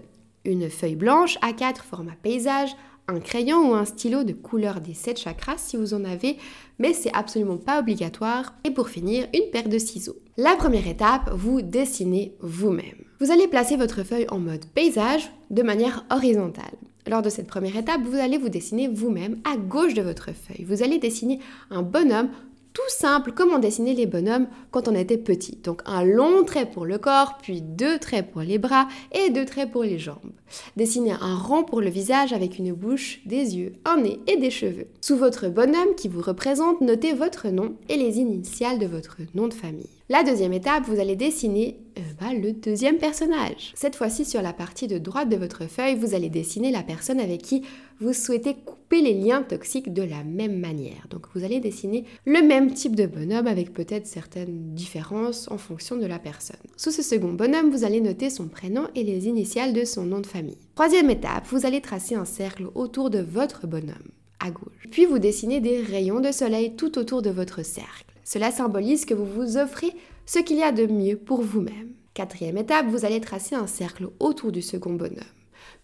une 0.44 0.70
feuille 0.70 0.96
blanche 0.96 1.38
A4 1.39 1.84
format 1.84 2.15
paysage, 2.24 2.70
un 3.08 3.20
crayon 3.20 3.70
ou 3.70 3.74
un 3.74 3.86
stylo 3.86 4.24
de 4.24 4.34
couleur 4.34 4.82
des 4.82 4.94
7 4.94 5.18
chakras 5.18 5.58
si 5.58 5.78
vous 5.78 5.94
en 5.94 6.04
avez, 6.04 6.38
mais 6.78 6.94
c'est 6.94 7.14
absolument 7.14 7.58
pas 7.58 7.80
obligatoire. 7.80 8.54
Et 8.64 8.72
pour 8.72 8.90
finir, 8.90 9.28
une 9.34 9.50
paire 9.52 9.70
de 9.70 9.78
ciseaux. 9.78 10.18
La 10.36 10.56
première 10.56 10.88
étape, 10.88 11.30
vous 11.34 11.62
dessinez 11.62 12.36
vous-même. 12.42 13.06
Vous 13.20 13.32
allez 13.32 13.48
placer 13.48 13.78
votre 13.78 14.04
feuille 14.04 14.28
en 14.30 14.40
mode 14.40 14.66
paysage 14.76 15.32
de 15.50 15.64
manière 15.64 16.06
horizontale. 16.12 16.76
Lors 17.08 17.22
de 17.22 17.30
cette 17.30 17.48
première 17.48 17.78
étape, 17.78 18.02
vous 18.04 18.18
allez 18.18 18.38
vous 18.38 18.50
dessiner 18.50 18.90
vous-même 18.90 19.38
à 19.46 19.56
gauche 19.56 19.94
de 19.94 20.02
votre 20.02 20.32
feuille. 20.34 20.66
Vous 20.66 20.84
allez 20.84 21.00
dessiner 21.00 21.40
un 21.72 21.82
bonhomme 21.82 22.30
tout 22.78 22.90
simple 22.90 23.32
comme 23.32 23.54
on 23.54 23.58
les 23.60 24.06
bonhommes 24.06 24.46
quand 24.70 24.88
on 24.88 24.94
était 24.94 25.18
petit. 25.18 25.58
Donc 25.64 25.82
un 25.88 26.04
long 26.04 26.44
trait 26.44 26.70
pour 26.70 26.86
le 26.86 27.00
corps, 27.00 27.40
puis 27.42 27.62
deux 27.62 27.98
traits 27.98 28.30
pour 28.32 28.42
les 28.42 28.60
bras 28.60 28.88
et 29.12 29.32
deux 29.32 29.46
traits 29.46 29.72
pour 29.72 29.82
les 29.82 29.98
jambes. 29.98 30.32
Dessinez 30.76 31.14
un 31.20 31.36
rond 31.36 31.64
pour 31.64 31.82
le 31.82 31.90
visage 31.90 32.34
avec 32.34 32.60
une 32.60 32.74
bouche, 32.74 33.22
des 33.26 33.58
yeux, 33.58 33.74
un 33.84 33.98
nez 33.98 34.20
et 34.28 34.38
des 34.38 34.52
cheveux. 34.52 34.86
Sous 35.02 35.18
votre 35.18 35.50
bonhomme 35.50 35.96
qui 35.98 36.08
vous 36.08 36.22
représente, 36.22 36.82
notez 36.82 37.14
votre 37.14 37.48
nom 37.48 37.74
et 37.90 37.98
les 37.98 38.20
initiales 38.20 38.78
de 38.78 38.86
votre 38.86 39.18
nom 39.34 39.48
de 39.48 39.56
famille. 39.56 39.97
La 40.10 40.24
deuxième 40.24 40.54
étape, 40.54 40.86
vous 40.86 41.02
allez 41.02 41.18
dessiner 41.18 41.82
euh, 41.98 42.02
bah, 42.18 42.34
le 42.34 42.54
deuxième 42.54 42.98
personnage. 42.98 43.74
Cette 43.76 43.98
fois-ci, 43.98 44.24
sur 44.24 44.42
la 44.42 44.54
partie 44.54 44.88
de 44.88 45.00
droite 45.00 45.28
de 45.28 45.36
votre 45.36 45.68
feuille, 45.68 45.96
vous 45.96 46.16
allez 46.16 46.30
dessiner 46.30 46.72
la 46.72 46.82
personne 46.82 47.20
avec 47.20 47.42
qui 47.42 47.64
vous 48.00 48.14
souhaitez 48.14 48.54
couper 48.54 49.02
les 49.02 49.14
liens 49.14 49.44
toxiques 49.44 49.92
de 49.92 50.04
la 50.04 50.24
même 50.24 50.60
manière. 50.60 51.08
Donc 51.10 51.26
vous 51.36 51.44
allez 51.44 51.60
dessiner 51.60 52.06
le 52.24 52.42
même 52.42 52.74
type 52.74 52.96
de 52.96 53.06
bonhomme 53.06 53.48
avec 53.48 53.74
peut-être 53.74 54.08
certaines 54.08 54.74
différences 54.74 55.52
en 55.52 55.58
fonction 55.58 55.98
de 55.98 56.06
la 56.06 56.20
personne. 56.20 56.56
Sous 56.78 56.92
ce 56.92 57.02
second 57.02 57.34
bonhomme, 57.34 57.70
vous 57.70 57.84
allez 57.84 58.00
noter 58.00 58.30
son 58.30 58.48
prénom 58.48 58.88
et 58.96 59.04
les 59.04 59.28
initiales 59.28 59.74
de 59.74 59.84
son 59.84 60.06
nom 60.06 60.22
de 60.22 60.26
famille. 60.26 60.70
Troisième 60.76 61.10
étape, 61.10 61.48
vous 61.50 61.66
allez 61.66 61.82
tracer 61.82 62.16
un 62.16 62.24
cercle 62.24 62.68
autour 62.76 63.10
de 63.10 63.20
votre 63.20 63.68
bonhomme 63.68 64.12
à 64.40 64.52
gauche. 64.52 64.88
Puis 64.90 65.06
vous 65.06 65.20
dessinez 65.20 65.60
des 65.60 65.82
rayons 65.82 66.22
de 66.22 66.32
soleil 66.32 66.78
tout 66.78 66.98
autour 66.98 67.22
de 67.22 67.30
votre 67.30 67.66
cercle. 67.66 68.17
Cela 68.30 68.52
symbolise 68.52 69.06
que 69.06 69.14
vous 69.14 69.24
vous 69.24 69.56
offrez 69.56 69.94
ce 70.26 70.40
qu'il 70.40 70.58
y 70.58 70.64
a 70.64 70.74
de 70.74 70.86
mieux 70.86 71.16
pour 71.16 71.42
vous-même. 71.42 71.94
Quatrième 72.14 72.58
étape, 72.58 72.88
vous 72.88 73.06
allez 73.06 73.22
tracer 73.22 73.56
un 73.56 73.68
cercle 73.68 74.10
autour 74.20 74.52
du 74.52 74.62
second 74.62 74.92
bonhomme, 74.92 75.24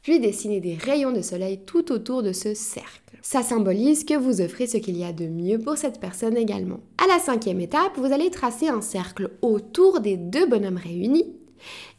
puis 0.02 0.20
dessiner 0.20 0.60
des 0.60 0.76
rayons 0.76 1.14
de 1.14 1.22
soleil 1.22 1.62
tout 1.66 1.94
autour 1.94 2.22
de 2.22 2.34
ce 2.34 2.54
cercle. 2.54 3.18
Ça 3.22 3.44
symbolise 3.44 4.04
que 4.04 4.18
vous 4.18 4.42
offrez 4.42 4.68
ce 4.68 4.76
qu'il 4.76 4.98
y 4.98 5.06
a 5.06 5.14
de 5.14 5.26
mieux 5.26 5.58
pour 5.58 5.78
cette 5.78 6.02
personne 6.02 6.36
également. 6.36 6.82
À 7.02 7.08
la 7.08 7.20
cinquième 7.20 7.62
étape, 7.62 7.96
vous 7.96 8.12
allez 8.12 8.30
tracer 8.30 8.68
un 8.68 8.82
cercle 8.82 9.30
autour 9.42 10.02
des 10.02 10.18
deux 10.18 10.46
bonhommes 10.46 10.76
réunis 10.76 11.34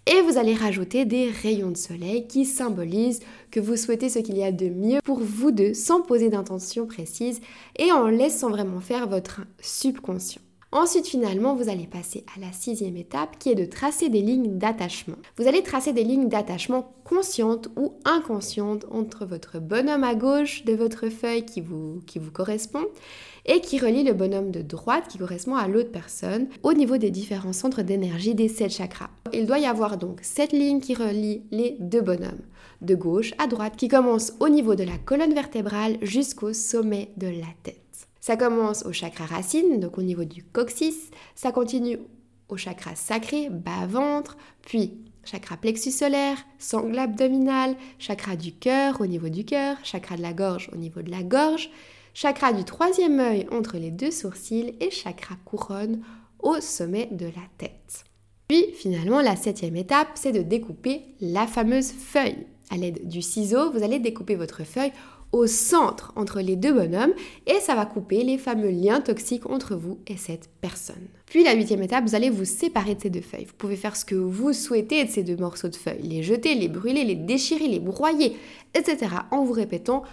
et 0.06 0.20
vous 0.20 0.38
allez 0.38 0.54
rajouter 0.54 1.04
des 1.04 1.30
rayons 1.30 1.70
de 1.70 1.76
soleil 1.76 2.26
qui 2.26 2.44
symbolisent 2.44 3.20
que 3.50 3.60
vous 3.60 3.76
souhaitez 3.76 4.08
ce 4.08 4.18
qu'il 4.18 4.36
y 4.36 4.44
a 4.44 4.52
de 4.52 4.68
mieux 4.68 5.00
pour 5.04 5.20
vous 5.20 5.50
deux 5.50 5.74
sans 5.74 6.02
poser 6.02 6.28
d'intention 6.28 6.86
précise 6.86 7.40
et 7.78 7.90
en 7.90 8.06
laissant 8.06 8.50
vraiment 8.50 8.80
faire 8.80 9.08
votre 9.08 9.40
subconscient. 9.60 10.43
Ensuite, 10.76 11.06
finalement, 11.06 11.54
vous 11.54 11.68
allez 11.68 11.86
passer 11.86 12.24
à 12.36 12.40
la 12.40 12.50
sixième 12.50 12.96
étape 12.96 13.38
qui 13.38 13.48
est 13.48 13.54
de 13.54 13.64
tracer 13.64 14.08
des 14.08 14.22
lignes 14.22 14.58
d'attachement. 14.58 15.14
Vous 15.36 15.46
allez 15.46 15.62
tracer 15.62 15.92
des 15.92 16.02
lignes 16.02 16.28
d'attachement 16.28 16.92
conscientes 17.04 17.68
ou 17.76 17.92
inconscientes 18.04 18.84
entre 18.90 19.24
votre 19.24 19.60
bonhomme 19.60 20.02
à 20.02 20.16
gauche 20.16 20.64
de 20.64 20.72
votre 20.74 21.10
feuille 21.10 21.46
qui 21.46 21.60
vous, 21.60 22.02
correspond 22.32 22.84
et 23.46 23.60
qui 23.60 23.78
relie 23.78 24.02
le 24.02 24.14
bonhomme 24.14 24.50
de 24.50 24.62
droite 24.62 25.04
qui 25.08 25.18
correspond 25.18 25.54
à 25.54 25.68
l'autre 25.68 25.92
personne 25.92 26.48
au 26.64 26.72
niveau 26.72 26.96
des 26.96 27.12
différents 27.12 27.52
centres 27.52 27.82
d'énergie 27.82 28.34
des 28.34 28.48
sept 28.48 28.72
chakras. 28.72 29.10
Il 29.32 29.46
doit 29.46 29.60
y 29.60 29.66
avoir 29.66 29.96
donc 29.96 30.18
cette 30.22 30.50
ligne 30.50 30.80
qui 30.80 30.96
relie 30.96 31.44
les 31.52 31.76
deux 31.78 32.02
bonhommes 32.02 32.42
de 32.82 32.96
gauche 32.96 33.32
à 33.38 33.46
droite 33.46 33.76
qui 33.76 33.86
commence 33.86 34.32
au 34.40 34.48
niveau 34.48 34.74
de 34.74 34.82
la 34.82 34.98
colonne 34.98 35.34
vertébrale 35.34 35.98
jusqu'au 36.02 36.52
sommet 36.52 37.12
de 37.16 37.28
la 37.28 37.46
tête. 37.62 38.08
Ça 38.24 38.38
commence 38.38 38.86
au 38.86 38.92
chakra 38.94 39.26
racine, 39.26 39.80
donc 39.80 39.98
au 39.98 40.02
niveau 40.02 40.24
du 40.24 40.42
coccyx, 40.42 40.96
ça 41.34 41.52
continue 41.52 41.98
au 42.48 42.56
chakra 42.56 42.94
sacré, 42.94 43.50
bas-ventre, 43.50 44.38
puis 44.62 44.94
chakra 45.24 45.58
plexus 45.58 45.90
solaire, 45.90 46.38
sangle 46.58 46.98
abdominal, 46.98 47.76
chakra 47.98 48.34
du 48.34 48.52
cœur 48.54 49.02
au 49.02 49.06
niveau 49.06 49.28
du 49.28 49.44
cœur, 49.44 49.76
chakra 49.82 50.16
de 50.16 50.22
la 50.22 50.32
gorge 50.32 50.70
au 50.72 50.76
niveau 50.76 51.02
de 51.02 51.10
la 51.10 51.22
gorge, 51.22 51.68
chakra 52.14 52.54
du 52.54 52.64
troisième 52.64 53.20
œil 53.20 53.46
entre 53.52 53.76
les 53.76 53.90
deux 53.90 54.10
sourcils 54.10 54.74
et 54.80 54.90
chakra 54.90 55.34
couronne 55.44 56.00
au 56.38 56.62
sommet 56.62 57.10
de 57.12 57.26
la 57.26 57.44
tête. 57.58 58.04
Puis 58.48 58.72
finalement, 58.72 59.20
la 59.20 59.36
septième 59.36 59.76
étape, 59.76 60.08
c'est 60.14 60.32
de 60.32 60.40
découper 60.40 61.02
la 61.20 61.46
fameuse 61.46 61.92
feuille. 61.92 62.46
À 62.70 62.78
l'aide 62.78 63.06
du 63.06 63.20
ciseau, 63.20 63.70
vous 63.70 63.82
allez 63.82 63.98
découper 63.98 64.34
votre 64.34 64.64
feuille 64.64 64.92
au 65.34 65.48
centre 65.48 66.12
entre 66.14 66.40
les 66.40 66.54
deux 66.54 66.72
bonhommes 66.72 67.12
et 67.48 67.58
ça 67.58 67.74
va 67.74 67.86
couper 67.86 68.22
les 68.22 68.38
fameux 68.38 68.70
liens 68.70 69.00
toxiques 69.00 69.50
entre 69.50 69.74
vous 69.74 69.98
et 70.06 70.16
cette 70.16 70.48
personne. 70.60 71.08
Puis 71.26 71.42
la 71.42 71.54
huitième 71.54 71.82
étape, 71.82 72.04
vous 72.04 72.14
allez 72.14 72.30
vous 72.30 72.44
séparer 72.44 72.94
de 72.94 73.00
ces 73.02 73.10
deux 73.10 73.20
feuilles. 73.20 73.46
Vous 73.46 73.58
pouvez 73.58 73.74
faire 73.74 73.96
ce 73.96 74.04
que 74.04 74.14
vous 74.14 74.52
souhaitez 74.52 75.04
de 75.04 75.10
ces 75.10 75.24
deux 75.24 75.36
morceaux 75.36 75.66
de 75.66 75.74
feuilles, 75.74 76.02
les 76.02 76.22
jeter, 76.22 76.54
les 76.54 76.68
brûler, 76.68 77.02
les 77.02 77.16
déchirer, 77.16 77.66
les 77.66 77.80
broyer, 77.80 78.36
etc. 78.74 79.08
en 79.32 79.42
vous 79.42 79.52
répétant 79.52 80.04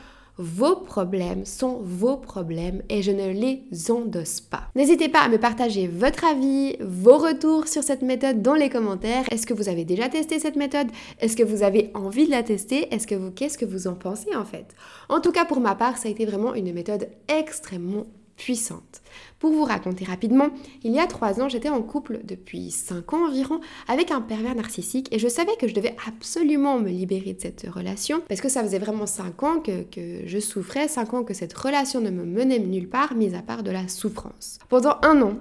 vos 0.41 0.75
problèmes 0.75 1.45
sont 1.45 1.79
vos 1.83 2.17
problèmes 2.17 2.81
et 2.89 3.03
je 3.03 3.11
ne 3.11 3.29
les 3.29 3.63
endosse 3.91 4.41
pas. 4.41 4.63
N'hésitez 4.75 5.07
pas 5.07 5.19
à 5.19 5.29
me 5.29 5.37
partager 5.37 5.87
votre 5.87 6.25
avis, 6.25 6.75
vos 6.81 7.17
retours 7.17 7.67
sur 7.67 7.83
cette 7.83 8.01
méthode 8.01 8.41
dans 8.41 8.55
les 8.55 8.69
commentaires. 8.69 9.25
Est-ce 9.31 9.45
que 9.45 9.53
vous 9.53 9.69
avez 9.69 9.85
déjà 9.85 10.09
testé 10.09 10.39
cette 10.39 10.55
méthode? 10.55 10.87
Est-ce 11.19 11.37
que 11.37 11.43
vous 11.43 11.61
avez 11.61 11.91
envie 11.93 12.25
de 12.25 12.31
la 12.31 12.41
tester? 12.41 12.93
Est-ce 12.93 13.05
que 13.05 13.15
vous 13.15 13.31
qu'est-ce 13.31 13.57
que 13.57 13.65
vous 13.65 13.87
en 13.87 13.93
pensez 13.93 14.35
en 14.35 14.45
fait? 14.45 14.65
En 15.09 15.21
tout 15.21 15.31
cas 15.31 15.45
pour 15.45 15.59
ma 15.59 15.75
part, 15.75 15.97
ça 15.97 16.07
a 16.07 16.11
été 16.11 16.25
vraiment 16.25 16.55
une 16.55 16.73
méthode 16.73 17.09
extrêmement 17.27 18.07
puissante. 18.37 19.01
Pour 19.39 19.51
vous 19.51 19.63
raconter 19.63 20.05
rapidement, 20.05 20.49
il 20.83 20.91
y 20.91 20.99
a 20.99 21.07
trois 21.07 21.41
ans, 21.41 21.49
j'étais 21.49 21.69
en 21.69 21.81
couple 21.81 22.21
depuis 22.23 22.71
cinq 22.71 23.13
ans 23.13 23.27
environ 23.27 23.59
avec 23.87 24.11
un 24.11 24.21
pervers 24.21 24.55
narcissique 24.55 25.07
et 25.11 25.19
je 25.19 25.27
savais 25.27 25.55
que 25.59 25.67
je 25.67 25.73
devais 25.73 25.95
absolument 26.07 26.79
me 26.79 26.89
libérer 26.89 27.33
de 27.33 27.41
cette 27.41 27.67
relation 27.69 28.21
parce 28.27 28.41
que 28.41 28.49
ça 28.49 28.63
faisait 28.63 28.79
vraiment 28.79 29.07
cinq 29.07 29.43
ans 29.43 29.59
que, 29.59 29.83
que 29.83 30.27
je 30.27 30.39
souffrais, 30.39 30.87
cinq 30.87 31.13
ans 31.13 31.23
que 31.23 31.33
cette 31.33 31.53
relation 31.53 32.01
ne 32.01 32.09
me 32.09 32.25
menait 32.25 32.59
nulle 32.59 32.89
part, 32.89 33.15
mis 33.15 33.33
à 33.35 33.41
part 33.41 33.63
de 33.63 33.71
la 33.71 33.87
souffrance. 33.87 34.59
Pendant 34.69 34.97
un 35.01 35.21
an, 35.21 35.33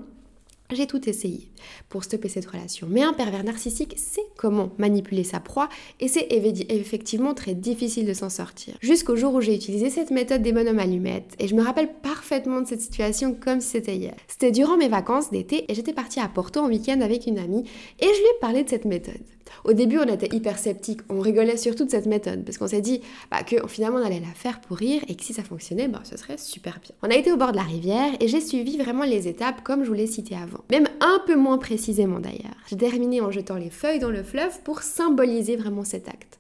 j'ai 0.77 0.87
tout 0.87 1.09
essayé 1.09 1.49
pour 1.89 2.05
stopper 2.05 2.29
cette 2.29 2.47
relation. 2.47 2.87
Mais 2.91 3.03
un 3.03 3.13
pervers 3.13 3.45
narcissique 3.45 3.95
sait 3.99 4.25
comment 4.37 4.71
manipuler 4.79 5.25
sa 5.25 5.41
proie 5.41 5.69
et 6.01 6.09
c'est 6.09 6.27
effectivement 6.31 7.35
très 7.35 7.55
difficile 7.55 8.07
de 8.07 8.15
s'en 8.15 8.31
sortir. 8.31 8.77
Jusqu'au 8.81 9.17
jour 9.17 9.35
où 9.35 9.41
j'ai 9.41 9.55
utilisé 9.55 9.91
cette 9.91 10.11
méthode 10.11 10.43
des 10.43 10.53
bonhommes 10.53 10.79
allumettes 10.79 11.35
et 11.39 11.49
je 11.49 11.55
me 11.55 11.63
rappelle 11.63 11.93
parfaitement 12.03 12.61
de 12.61 12.67
cette 12.67 12.81
situation 12.81 13.35
comme 13.35 13.61
si 13.61 13.69
c'était 13.69 13.97
hier. 13.97 14.15
C'était 14.29 14.53
durant 14.53 14.77
mes 14.77 14.89
vacances 14.89 15.31
d'été 15.31 15.65
et 15.71 15.75
j'étais 15.75 15.93
partie 15.93 16.21
à 16.21 16.29
Porto 16.29 16.61
en 16.61 16.69
week-end 16.69 17.01
avec 17.01 17.27
une 17.27 17.39
amie 17.39 17.65
et 17.99 18.07
je 18.07 18.09
lui 18.09 18.27
ai 18.37 18.41
parlé 18.41 18.65
de 18.65 18.69
cette 18.69 18.85
méthode. 18.85 19.21
Au 19.65 19.73
début, 19.73 19.99
on 19.99 20.05
était 20.05 20.35
hyper 20.35 20.59
sceptiques, 20.59 21.01
on 21.09 21.21
rigolait 21.21 21.57
surtout 21.57 21.85
de 21.85 21.91
cette 21.91 22.07
méthode 22.07 22.45
parce 22.45 22.59
qu'on 22.59 22.69
s'est 22.69 22.81
dit 22.81 23.01
bah, 23.31 23.43
que 23.43 23.67
finalement 23.69 23.99
on 23.99 24.05
allait 24.05 24.21
la 24.21 24.35
faire 24.35 24.61
pour 24.61 24.77
rire 24.77 25.03
et 25.09 25.15
que 25.15 25.25
si 25.25 25.33
ça 25.33 25.43
fonctionnait, 25.43 25.89
bah, 25.89 26.01
ce 26.05 26.17
serait 26.17 26.39
super 26.39 26.81
bien. 26.81 26.95
On 27.03 27.11
a 27.11 27.15
été 27.15 27.33
au 27.33 27.37
bord 27.37 27.53
de 27.53 27.57
la 27.57 27.63
rivière 27.63 28.13
et 28.21 28.29
j'ai 28.29 28.41
suivi 28.41 28.79
vraiment 28.79 29.05
les 29.05 29.29
étapes 29.29 29.63
comme 29.63 29.85
je 29.85 29.89
vous 29.89 29.95
l'ai 29.95 30.07
cité 30.07 30.35
avant. 30.35 30.65
Même 30.71 30.89
un 31.01 31.21
peu 31.27 31.37
moins 31.37 31.59
précisément 31.59 32.21
d'ailleurs. 32.21 32.57
J'ai 32.69 32.77
terminé 32.77 33.21
en 33.21 33.31
jetant 33.31 33.57
les 33.57 33.71
feuilles 33.71 33.99
dans 33.99 34.11
le 34.11 34.23
fleuve 34.23 34.61
pour 34.63 34.83
symboliser 34.83 35.57
vraiment 35.57 35.85
cet 35.85 36.09
acte. 36.09 36.39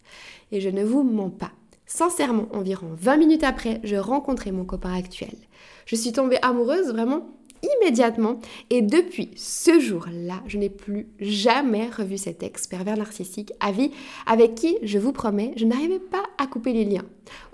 Et 0.53 0.61
je 0.61 0.69
ne 0.69 0.85
vous 0.85 1.03
mens 1.03 1.31
pas. 1.31 1.53
Sincèrement, 1.87 2.47
environ 2.53 2.89
20 2.97 3.17
minutes 3.17 3.43
après, 3.45 3.81
je 3.83 3.97
rencontrais 3.97 4.53
mon 4.53 4.65
copain 4.65 4.95
actuel. 4.95 5.35
Je 5.87 5.97
suis 5.97 6.13
tombée 6.13 6.39
amoureuse 6.43 6.93
vraiment 6.93 7.29
immédiatement. 7.63 8.39
Et 8.71 8.83
depuis 8.83 9.31
ce 9.37 9.79
jour-là, 9.81 10.43
je 10.47 10.59
n'ai 10.59 10.71
plus 10.71 11.09
jamais 11.21 11.89
revu 11.89 12.19
cet 12.19 12.43
ex 12.43 12.67
pervers 12.67 12.97
narcissique 12.97 13.53
à 13.61 13.73
vie 13.73 13.91
avec 14.27 14.55
qui, 14.55 14.79
je 14.83 14.99
vous 14.99 15.13
promets, 15.13 15.53
je 15.57 15.65
n'arrivais 15.65 15.99
pas 15.99 16.23
à 16.39 16.47
couper 16.47 16.73
les 16.73 16.85
liens. 16.85 17.05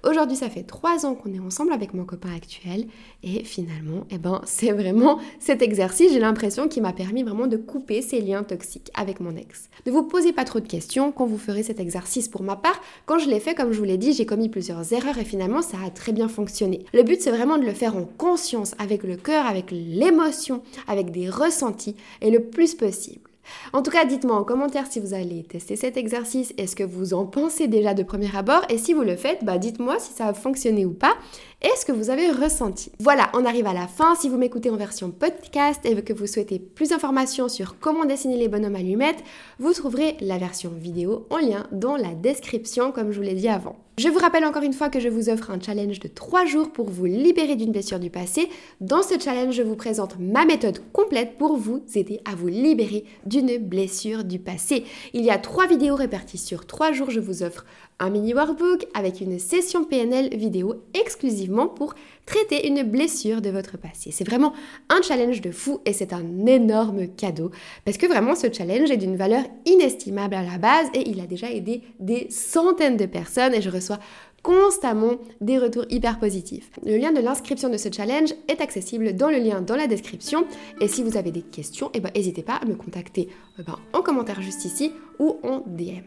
Aujourd'hui, 0.05 0.37
ça 0.37 0.49
fait 0.49 0.63
trois 0.63 1.05
ans 1.07 1.15
qu'on 1.15 1.33
est 1.33 1.41
ensemble 1.41 1.73
avec 1.73 1.95
mon 1.95 2.05
copain 2.05 2.35
actuel 2.35 2.87
et 3.23 3.45
finalement, 3.45 4.05
eh 4.11 4.19
ben, 4.19 4.41
c'est 4.47 4.73
vraiment 4.73 5.19
cet 5.39 5.63
exercice, 5.63 6.13
j'ai 6.13 6.19
l'impression, 6.19 6.69
qui 6.69 6.81
m'a 6.81 6.93
permis 6.93 7.23
vraiment 7.23 7.47
de 7.47 7.57
couper 7.57 8.03
ces 8.03 8.21
liens 8.21 8.43
toxiques 8.43 8.91
avec 8.95 9.21
mon 9.21 9.37
ex. 9.37 9.69
Ne 9.87 9.93
vous 9.93 10.05
posez 10.05 10.33
pas 10.33 10.45
trop 10.45 10.61
de 10.61 10.69
questions 10.69 11.13
quand 11.13 11.27
vous 11.27 11.39
ferez 11.39 11.63
cet 11.63 11.81
exercice. 11.81 12.29
Pour 12.29 12.43
ma 12.43 12.57
part, 12.57 12.81
quand 13.07 13.19
je 13.19 13.29
l'ai 13.29 13.41
fait, 13.41 13.55
comme 13.55 13.73
je 13.73 13.79
vous 13.79 13.85
l'ai 13.85 13.99
dit, 13.99 14.13
j'ai 14.13 14.27
commis 14.27 14.49
plusieurs 14.49 14.93
erreurs 14.93 15.19
et 15.19 15.25
finalement, 15.25 15.63
ça 15.63 15.79
a 15.85 15.91
très 15.91 16.13
bien 16.13 16.29
fonctionné. 16.29 16.85
Le 16.93 17.03
but, 17.03 17.21
c'est 17.21 17.31
vraiment 17.31 17.59
de 17.59 17.65
le 17.65 17.73
faire 17.73 17.97
en 17.97 18.05
conscience, 18.05 18.75
avec 18.79 19.03
le 19.03 19.17
cœur, 19.17 19.47
avec 19.47 19.71
l'émotion, 19.71 20.63
avec 20.87 21.11
des 21.11 21.29
ressentis 21.29 21.97
et 22.21 22.31
le 22.31 22.43
plus 22.43 22.75
possible. 22.75 23.26
En 23.73 23.83
tout 23.83 23.91
cas, 23.91 24.05
dites-moi 24.05 24.37
en 24.37 24.45
commentaire 24.45 24.87
si 24.89 25.01
vous 25.01 25.15
allez 25.15 25.45
tester 25.45 25.77
cet 25.77 25.97
exercice, 25.97 26.53
est-ce 26.59 26.77
que 26.77 26.85
vous 26.85 27.15
en 27.15 27.27
pensez 27.27 27.69
déjà 27.69 27.95
de 27.95 28.03
premier 28.03 28.35
abord? 28.37 28.63
Et 28.69 28.79
si 28.79 28.93
vous 28.93 29.03
le 29.03 29.17
faites, 29.17 29.45
bah 29.45 29.59
dites-moi 29.59 29.99
si 29.99 30.13
ça 30.13 30.27
a 30.27 30.35
fonctionné 30.35 30.85
ou 30.85 30.93
pas 30.93 31.15
et 31.63 31.71
ce 31.77 31.85
que 31.85 31.93
vous 31.93 32.11
avez 32.11 32.31
ressenti. 32.31 32.93
Voilà, 32.99 33.31
on 33.35 33.45
arrive 33.45 33.67
à 33.67 33.73
la 33.73 33.87
fin. 33.87 34.15
Si 34.15 34.29
vous 34.29 34.37
m'écoutez 34.37 34.71
en 34.71 34.77
version 34.77 35.11
podcast 35.11 35.81
et 35.85 35.95
que 36.03 36.13
vous 36.13 36.27
souhaitez 36.27 36.59
plus 36.59 36.91
d'informations 36.91 37.49
sur 37.49 37.79
comment 37.79 38.05
dessiner 38.05 38.37
les 38.37 38.49
bonhommes 38.49 38.77
allumettes, 38.77 39.25
vous 39.59 39.73
trouverez 39.73 40.17
la 40.21 40.39
version 40.39 40.71
vidéo 40.71 41.27
en 41.31 41.39
lien 41.39 41.67
dans 41.73 41.97
la 41.97 42.15
description 42.15 42.93
comme 42.93 43.11
je 43.11 43.17
vous 43.17 43.25
l'ai 43.25 43.35
dit 43.35 43.49
avant. 43.49 43.77
Je 43.99 44.11
vous 44.11 44.19
rappelle 44.19 44.45
encore 44.45 44.63
une 44.63 44.75
fois 44.75 44.91
que 44.91 45.01
je 45.01 45.09
vous 45.09 45.31
offre 45.31 45.51
un 45.51 45.59
challenge 45.59 46.01
de 46.01 46.09
3 46.09 46.45
jours 46.45 46.71
pour 46.71 46.91
vous 46.91 47.07
libérer 47.07 47.57
d'une 47.57 47.73
blessure 47.73 47.99
du 47.99 48.11
passé. 48.11 48.51
Dans 48.83 49.03
ce 49.03 49.19
challenge, 49.19 49.55
je 49.55 49.63
vous 49.63 49.75
présente 49.75 50.19
ma 50.19 50.45
méthode 50.45 50.83
complète 50.93 51.39
pour 51.39 51.57
vous 51.57 51.83
aider 51.95 52.21
à 52.27 52.35
vous 52.35 52.49
libérer 52.49 53.05
d'une 53.25 53.57
blessure 53.57 54.23
du 54.23 54.39
passé. 54.39 54.85
Il 55.15 55.25
y 55.25 55.31
a 55.31 55.39
3 55.39 55.67
vidéos 55.67 55.95
réparties 55.95 56.37
sur 56.37 56.67
3 56.67 56.93
jours. 56.93 57.09
Je 57.09 57.21
vous 57.21 57.43
offre 57.43 57.65
un 57.99 58.11
mini 58.11 58.35
workbook 58.35 58.87
avec 58.95 59.21
une 59.21 59.39
session 59.39 59.85
PNL 59.85 60.37
vidéo 60.37 60.83
exclusive 60.95 61.27
positivement 61.27 61.67
pour 61.67 61.95
traiter 62.25 62.67
une 62.67 62.83
blessure 62.83 63.41
de 63.41 63.51
votre 63.51 63.77
passé. 63.77 64.11
C'est 64.11 64.27
vraiment 64.27 64.53
un 64.89 65.03
challenge 65.03 65.41
de 65.41 65.51
fou 65.51 65.81
et 65.85 65.93
c'est 65.93 66.13
un 66.13 66.47
énorme 66.47 67.09
cadeau 67.09 67.51
parce 67.85 67.99
que 67.99 68.07
vraiment 68.07 68.35
ce 68.35 68.53
challenge 68.53 68.91
est 68.91 68.97
d'une 68.97 69.17
valeur 69.17 69.43
inestimable 69.65 70.35
à 70.35 70.43
la 70.43 70.59
base 70.59 70.89
et 70.95 71.09
il 71.09 71.21
a 71.21 71.27
déjà 71.27 71.51
aidé 71.51 71.83
des 72.01 72.29
centaines 72.31 72.97
de 72.97 73.07
personnes 73.07 73.55
et 73.55 73.63
je 73.63 73.71
reçois 73.71 73.99
constamment 74.43 75.17
des 75.41 75.59
retours 75.59 75.87
hyper 75.91 76.21
positifs. 76.21 76.71
Le 76.85 76.97
lien 76.97 77.13
de 77.13 77.21
l'inscription 77.21 77.69
de 77.69 77.77
ce 77.77 77.89
challenge 77.93 78.33
est 78.49 78.61
accessible 78.61 79.15
dans 79.15 79.31
le 79.31 79.39
lien 79.39 79.61
dans 79.61 79.77
la 79.77 79.89
description 79.89 80.47
et 80.81 80.89
si 80.89 81.03
vous 81.03 81.17
avez 81.17 81.33
des 81.33 81.43
questions, 81.43 81.91
eh 81.95 82.01
ben, 82.01 82.11
n'hésitez 82.15 82.43
pas 82.43 82.55
à 82.55 82.65
me 82.65 82.75
contacter 82.77 83.29
eh 83.59 83.63
ben, 83.63 83.77
en 83.93 84.03
commentaire 84.03 84.41
juste 84.43 84.65
ici 84.65 84.93
ou 85.19 85.39
en 85.43 85.65
DM 85.67 86.05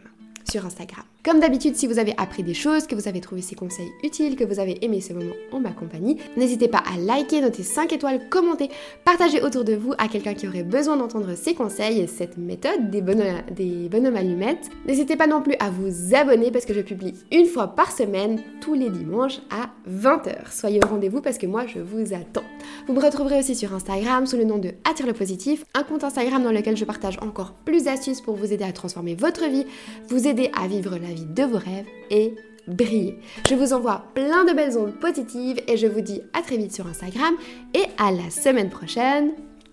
sur 0.50 0.66
Instagram. 0.66 1.06
Comme 1.22 1.42
d'habitude, 1.42 1.76
si 1.76 1.86
vous 1.86 2.00
avez 2.00 2.14
appris 2.18 2.44
des 2.44 2.54
choses, 2.54 2.88
que 2.88 2.96
vous 2.96 3.10
avez 3.10 3.20
trouvé 3.20 3.42
ces 3.42 3.54
conseils 3.54 3.92
utiles, 4.06 4.38
que 4.38 4.46
vous 4.46 4.62
avez 4.62 4.86
aimé 4.86 5.02
ce 5.02 5.12
moment 5.12 5.34
en 5.52 5.60
ma 5.60 5.72
compagnie, 5.72 6.18
n'hésitez 6.38 6.70
pas 6.70 6.78
à 6.78 6.98
liker, 6.98 7.42
noter 7.42 7.62
5 7.64 7.92
étoiles, 7.92 8.30
commenter, 8.30 8.70
partager 9.04 9.42
autour 9.42 9.66
de 9.66 9.74
vous 9.74 9.94
à 9.98 10.08
quelqu'un 10.08 10.34
qui 10.34 10.48
aurait 10.48 10.64
besoin 10.64 10.96
d'entendre 10.96 11.36
ces 11.36 11.54
conseils 11.54 12.00
et 12.00 12.08
cette 12.08 12.38
méthode 12.38 12.90
des 12.90 13.02
bonhommes, 13.02 13.42
des 13.52 13.90
allumettes. 14.16 14.70
N'hésitez 14.88 15.18
pas 15.18 15.28
non 15.28 15.42
plus 15.42 15.56
à 15.60 15.70
vous 15.70 16.16
abonner 16.16 16.52
parce 16.52 16.64
que 16.64 16.74
je 16.74 16.80
publie 16.80 17.14
une 17.34 17.48
fois 17.48 17.68
par 17.68 17.92
semaine, 17.92 18.42
tous 18.62 18.74
les 18.74 18.90
dimanches 18.90 19.42
à 19.50 19.72
20h. 19.92 20.50
Soyez 20.52 20.80
au 20.82 20.88
rendez-vous 20.88 21.20
parce 21.20 21.38
que 21.38 21.48
moi 21.48 21.66
je 21.68 21.80
vous 21.80 22.14
attends. 22.14 22.46
Vous 22.88 22.94
me 22.94 23.02
retrouverez 23.02 23.40
aussi 23.40 23.56
sur 23.56 23.74
Instagram 23.74 24.26
sous 24.26 24.38
le 24.38 24.46
nom 24.46 24.58
de 24.58 24.72
Attire 24.90 25.06
le 25.06 25.14
positif, 25.14 25.66
un 25.74 25.84
compte 25.84 26.06
Instagram 26.06 26.42
dans 26.44 26.54
lequel 26.54 26.78
je 26.78 26.86
partage 26.86 27.18
encore 27.22 27.52
plus 27.66 27.84
d'astuces 27.84 28.22
pour 28.22 28.36
vous 28.36 28.54
aider 28.54 28.64
à 28.64 28.72
transformer 28.72 29.16
votre 29.16 29.50
vie, 29.50 29.66
vous 30.08 30.26
aider 30.26 30.50
à 30.58 30.68
vivre 30.68 30.92
la 30.92 31.10
de 31.26 31.44
vos 31.44 31.58
rêves 31.58 31.88
et 32.10 32.36
briller. 32.68 33.20
Je 33.48 33.56
vous 33.56 33.74
envoie 33.74 34.06
plein 34.14 34.46
de 34.46 34.54
belles 34.54 34.78
ondes 34.78 35.00
positives 35.00 35.62
et 35.68 35.78
je 35.78 35.88
vous 35.88 36.02
dis 36.02 36.22
à 36.34 36.42
très 36.42 36.58
vite 36.58 36.74
sur 36.74 36.88
Instagram 36.88 37.36
et 37.74 37.86
à 37.98 38.12
la 38.12 38.30
semaine 38.30 38.70
prochaine, 38.70 39.32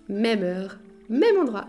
même 0.09 0.43
heure, 0.43 0.79
même 1.09 1.37
endroit. 1.39 1.67